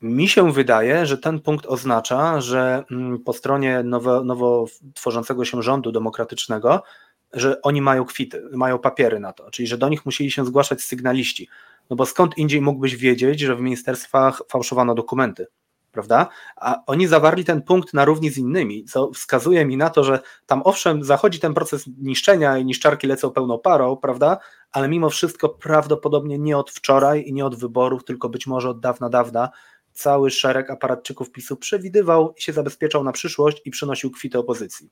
[0.03, 5.62] Mi się wydaje, że ten punkt oznacza, że mm, po stronie nowo, nowo tworzącego się
[5.62, 6.83] rządu demokratycznego,
[7.33, 10.81] że oni mają kwity, mają papiery na to, czyli że do nich musieli się zgłaszać
[10.81, 11.49] sygnaliści.
[11.91, 15.47] No bo skąd indziej mógłbyś wiedzieć, że w ministerstwach fałszowano dokumenty?
[15.99, 16.28] Prawda?
[16.57, 20.20] A oni zawarli ten punkt na równi z innymi, co wskazuje mi na to, że
[20.46, 24.38] tam owszem, zachodzi ten proces niszczenia i niszczarki lecą pełną parą, prawda?
[24.72, 28.80] Ale mimo wszystko prawdopodobnie nie od wczoraj i nie od wyborów, tylko być może od
[28.80, 29.51] dawna, dawna
[29.92, 34.90] cały szereg aparatczyków PiSu przewidywał i się zabezpieczał na przyszłość i przynosił kwitę opozycji.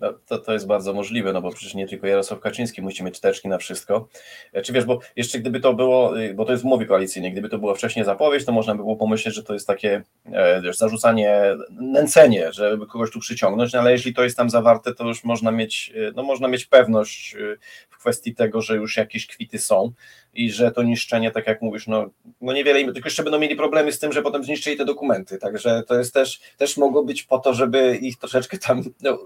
[0.00, 3.20] No, to, to jest bardzo możliwe, no bo przecież nie tylko Jarosław Kaczyński musi mieć
[3.20, 4.08] teczki na wszystko.
[4.52, 7.32] E, czy wiesz, bo jeszcze gdyby to było, y, bo to jest w umowie koalicyjnej,
[7.32, 10.60] gdyby to była wcześniej zapowiedź, to można by było pomyśleć, że to jest takie e,
[10.62, 15.04] wiesz, zarzucanie, nęcenie, żeby kogoś tu przyciągnąć, no ale jeśli to jest tam zawarte, to
[15.04, 17.58] już można mieć, y, no można mieć pewność y,
[17.90, 19.92] w kwestii tego, że już jakieś kwity są
[20.38, 22.06] i że to niszczenie, tak jak mówisz, no,
[22.40, 25.82] no niewiele, tylko jeszcze będą mieli problemy z tym, że potem zniszczyli te dokumenty, także
[25.86, 29.18] to jest też, też mogło być po to, żeby ich troszeczkę tam no,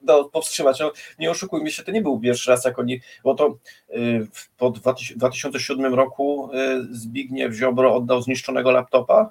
[0.00, 0.80] no, powstrzymać.
[0.80, 3.56] No, nie oszukujmy się, to nie był pierwszy raz, jak oni, bo to
[3.90, 9.30] y, po 2007 roku y, Zbigniew Ziobro oddał zniszczonego laptopa,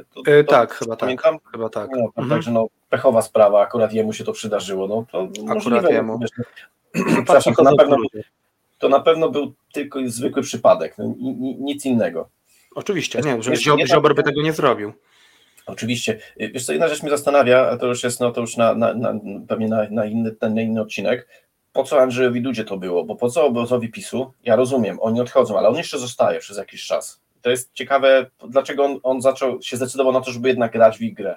[0.00, 1.38] y, to, to, tak, chyba tak, pamiętam?
[1.38, 1.52] tak.
[1.52, 1.90] Chyba tak.
[1.96, 2.28] No, mhm.
[2.28, 4.88] Także no, pechowa sprawa, akurat jemu się to przydarzyło.
[4.88, 6.20] No, to akurat możliwe, jemu.
[7.14, 7.96] Przepraszam, to na pewno,
[8.78, 11.14] to na pewno był tylko zwykły przypadek, no,
[11.60, 12.28] nic innego.
[12.74, 13.56] Oczywiście, nie, że
[13.86, 14.92] Ziobro by tego nie zrobił.
[15.66, 16.18] Oczywiście.
[16.36, 18.94] Wiesz co, jedna rzecz mnie zastanawia, a to już jest, no to już na, na,
[18.94, 19.14] na
[19.48, 21.28] pewnie na, na, inny, na inny odcinek,
[21.72, 25.58] po co Andrzejowi Dudzie to było, bo po co obozowi PiSu, ja rozumiem, oni odchodzą,
[25.58, 27.20] ale on jeszcze zostaje przez jakiś czas.
[27.42, 31.14] To jest ciekawe, dlaczego on, on zaczął, się zdecydował na to, żeby jednak grać w
[31.14, 31.36] grę.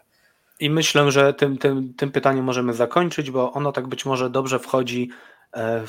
[0.60, 4.60] I myślę, że tym, tym, tym pytaniem możemy zakończyć, bo ono tak być może dobrze
[4.60, 5.10] wchodzi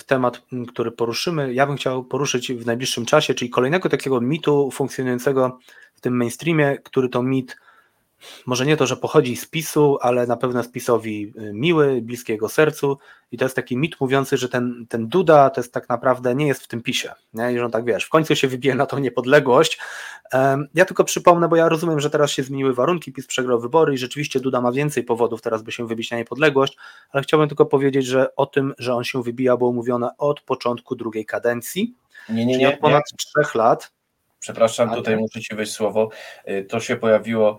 [0.07, 1.55] temat, który poruszymy.
[1.55, 5.59] Ja bym chciał poruszyć w najbliższym czasie, czyli kolejnego takiego mitu funkcjonującego
[5.95, 7.57] w tym mainstreamie, który to mit
[8.47, 12.33] może nie to, że pochodzi z PiSu, ale na pewno jest PiSowi y, miły, bliski
[12.33, 12.99] jego sercu
[13.33, 16.47] i to jest taki mit mówiący, że ten, ten Duda to jest tak naprawdę nie
[16.47, 17.53] jest w tym PiSie, nie?
[17.53, 19.79] I że on tak wiesz, w końcu się wybije na tą niepodległość.
[20.75, 23.99] Ja tylko przypomnę, bo ja rozumiem, że teraz się zmieniły warunki, PiS przegrał wybory i
[23.99, 26.77] rzeczywiście Duda ma więcej powodów teraz, by się wybić na niepodległość,
[27.11, 30.97] ale chciałbym tylko powiedzieć, że o tym, że on się wybija, było mówione od początku
[30.97, 31.95] drugiej kadencji,
[32.29, 33.17] nie, nie, nie, od ponad nie.
[33.17, 33.93] trzech lat.
[34.39, 36.09] Przepraszam, tutaj muszę Ci wejść słowo.
[36.49, 37.59] Y, to się pojawiło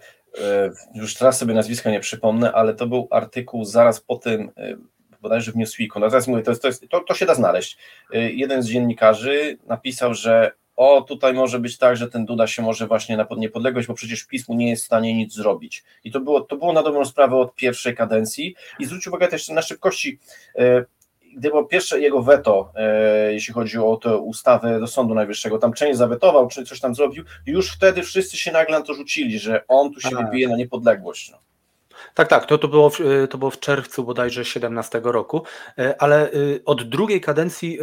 [0.96, 4.76] już teraz sobie nazwiska nie przypomnę, ale to był artykuł zaraz po tym, e,
[5.22, 7.78] bodajże w Newsweeku, no teraz mówię, to, jest, to, jest, to, to się da znaleźć.
[8.14, 12.62] E, jeden z dziennikarzy napisał, że o, tutaj może być tak, że ten Duda się
[12.62, 15.84] może właśnie na niepodległość, bo przecież pismu nie jest w stanie nic zrobić.
[16.04, 18.56] I to było, to było na dobrą sprawę od pierwszej kadencji.
[18.80, 20.20] I zwróćcie uwagę też na szybkości
[21.38, 25.74] gdy było pierwsze jego weto, e, jeśli chodzi o tę ustawę do Sądu Najwyższego, tam
[25.74, 29.64] część zawetował, czy coś tam zrobił, już wtedy wszyscy się nagle na to rzucili, że
[29.68, 30.26] on tu się Aha.
[30.26, 31.32] wybije na niepodległość.
[31.32, 31.38] No.
[32.14, 35.44] Tak, tak, to, to, było w, y, to było w czerwcu bodajże 17 roku,
[35.80, 37.80] y, ale y, od drugiej kadencji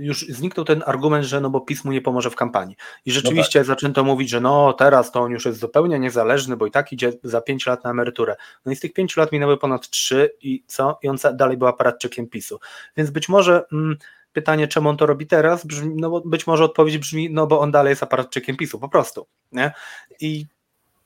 [0.00, 2.76] już zniknął ten argument, że no bo PiS mu nie pomoże w kampanii.
[3.06, 3.66] I rzeczywiście no tak.
[3.66, 7.12] zaczęto mówić, że no teraz to on już jest zupełnie niezależny, bo i tak idzie
[7.22, 8.36] za 5 lat na emeryturę.
[8.66, 10.98] No i z tych 5 lat minęły ponad 3 i co?
[11.02, 12.60] I on dalej był aparatczykiem PiSu.
[12.96, 13.64] Więc być może...
[13.72, 13.96] Mm,
[14.32, 17.60] pytanie, czemu on to robi teraz, brzmi, no bo być może odpowiedź brzmi, no bo
[17.60, 19.26] on dalej jest aparatczykiem PiSu, po prostu.
[19.52, 19.72] Nie?
[20.20, 20.46] I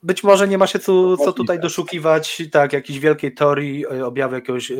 [0.05, 4.35] być może nie ma się co, co tutaj doszukiwać, tak, jakiejś wielkiej teorii, e, objawy
[4.35, 4.75] jakiegoś e,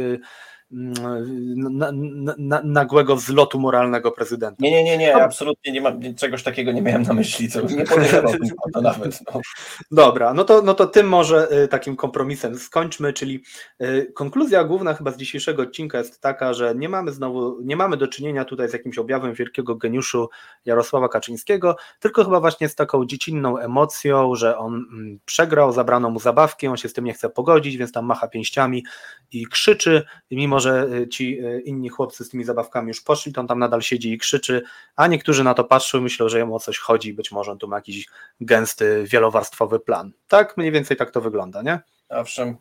[0.72, 4.55] na, na, na, nagłego wzlotu moralnego prezydenta.
[4.59, 7.86] Nie, nie, nie, nie, absolutnie nie ma, czegoś takiego nie miałem na myśli, co nie
[7.86, 9.20] podejrzewałbym to nawet.
[9.34, 9.41] No.
[9.91, 13.43] Dobra, no to, no to tym może y, takim kompromisem skończmy, czyli
[13.82, 17.97] y, konkluzja główna chyba z dzisiejszego odcinka jest taka, że nie mamy znowu, nie mamy
[17.97, 20.30] do czynienia tutaj z jakimś objawem wielkiego geniuszu
[20.66, 26.20] Jarosława Kaczyńskiego, tylko chyba właśnie z taką dziecinną emocją, że on mm, przegrał, zabrano mu
[26.20, 28.84] zabawki, on się z tym nie chce pogodzić, więc tam macha pięściami
[29.32, 33.41] i krzyczy, mimo że y, ci y, inni chłopcy z tymi zabawkami już poszli, to
[33.41, 34.61] on tam nadal siedzi i krzyczy,
[34.95, 37.57] a niektórzy na to patrzą i myślą, że jemu o coś chodzi, być może on
[37.57, 38.07] tu ma jakiś
[38.41, 40.11] gęsty, wielowarstwowy plan.
[40.27, 41.79] Tak, mniej więcej tak to wygląda, nie?
[42.09, 42.57] Owszem.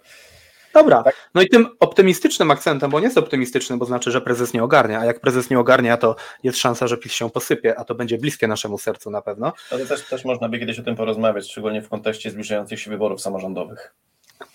[0.74, 1.30] Dobra, tak.
[1.34, 5.00] no i tym optymistycznym akcentem, bo nie jest optymistyczny, bo znaczy, że prezes nie ogarnia,
[5.00, 8.18] a jak prezes nie ogarnia, to jest szansa, że PiS się posypie, a to będzie
[8.18, 9.52] bliskie naszemu sercu na pewno.
[9.70, 13.20] Ale też, też można by kiedyś o tym porozmawiać, szczególnie w kontekście zbliżających się wyborów
[13.20, 13.94] samorządowych.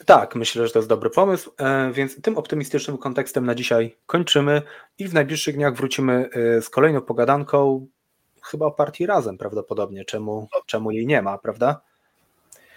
[0.05, 4.61] Tak, myślę, że to jest dobry pomysł, e, więc tym optymistycznym kontekstem na dzisiaj kończymy
[4.97, 7.87] i w najbliższych dniach wrócimy e, z kolejną pogadanką,
[8.43, 11.81] chyba o partii Razem prawdopodobnie, czemu, czemu jej nie ma, prawda?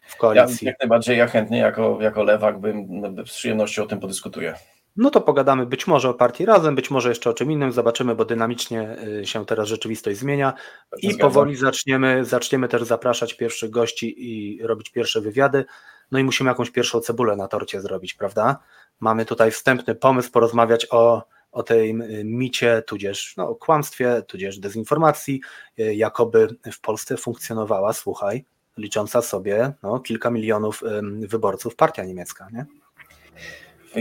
[0.07, 0.67] W koalicji.
[0.67, 2.87] Ja, jak najbardziej ja chętnie jako, jako lewak bym
[3.27, 4.55] z przyjemnością o tym podyskutuję.
[4.97, 8.15] No to pogadamy być może o partii Razem, być może jeszcze o czym innym, zobaczymy,
[8.15, 10.53] bo dynamicznie y, się teraz rzeczywistość zmienia
[10.99, 15.65] i powoli zaczniemy, zaczniemy też zapraszać pierwszych gości i robić pierwsze wywiady.
[16.13, 18.59] No i musimy jakąś pierwszą cebulę na torcie zrobić, prawda?
[19.01, 25.41] Mamy tutaj wstępny pomysł porozmawiać o, o tej y, micie, tudzież no, kłamstwie, tudzież dezinformacji,
[25.79, 28.45] y, jakoby w Polsce funkcjonowała, słuchaj,
[28.77, 30.83] licząca sobie no, kilka milionów
[31.21, 32.67] wyborców partia niemiecka, nie?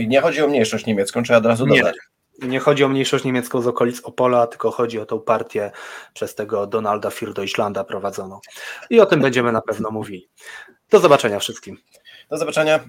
[0.06, 1.96] Nie chodzi o mniejszość niemiecką, trzeba od razu dodać.
[2.42, 5.70] Nie, nie chodzi o mniejszość niemiecką z okolic Opola, tylko chodzi o tą partię
[6.14, 8.40] przez tego Donalda Firdoislanda prowadzoną.
[8.90, 10.28] I o tym będziemy na pewno mówili.
[10.90, 11.78] Do zobaczenia wszystkim.
[12.32, 12.80] Do zobaczenia.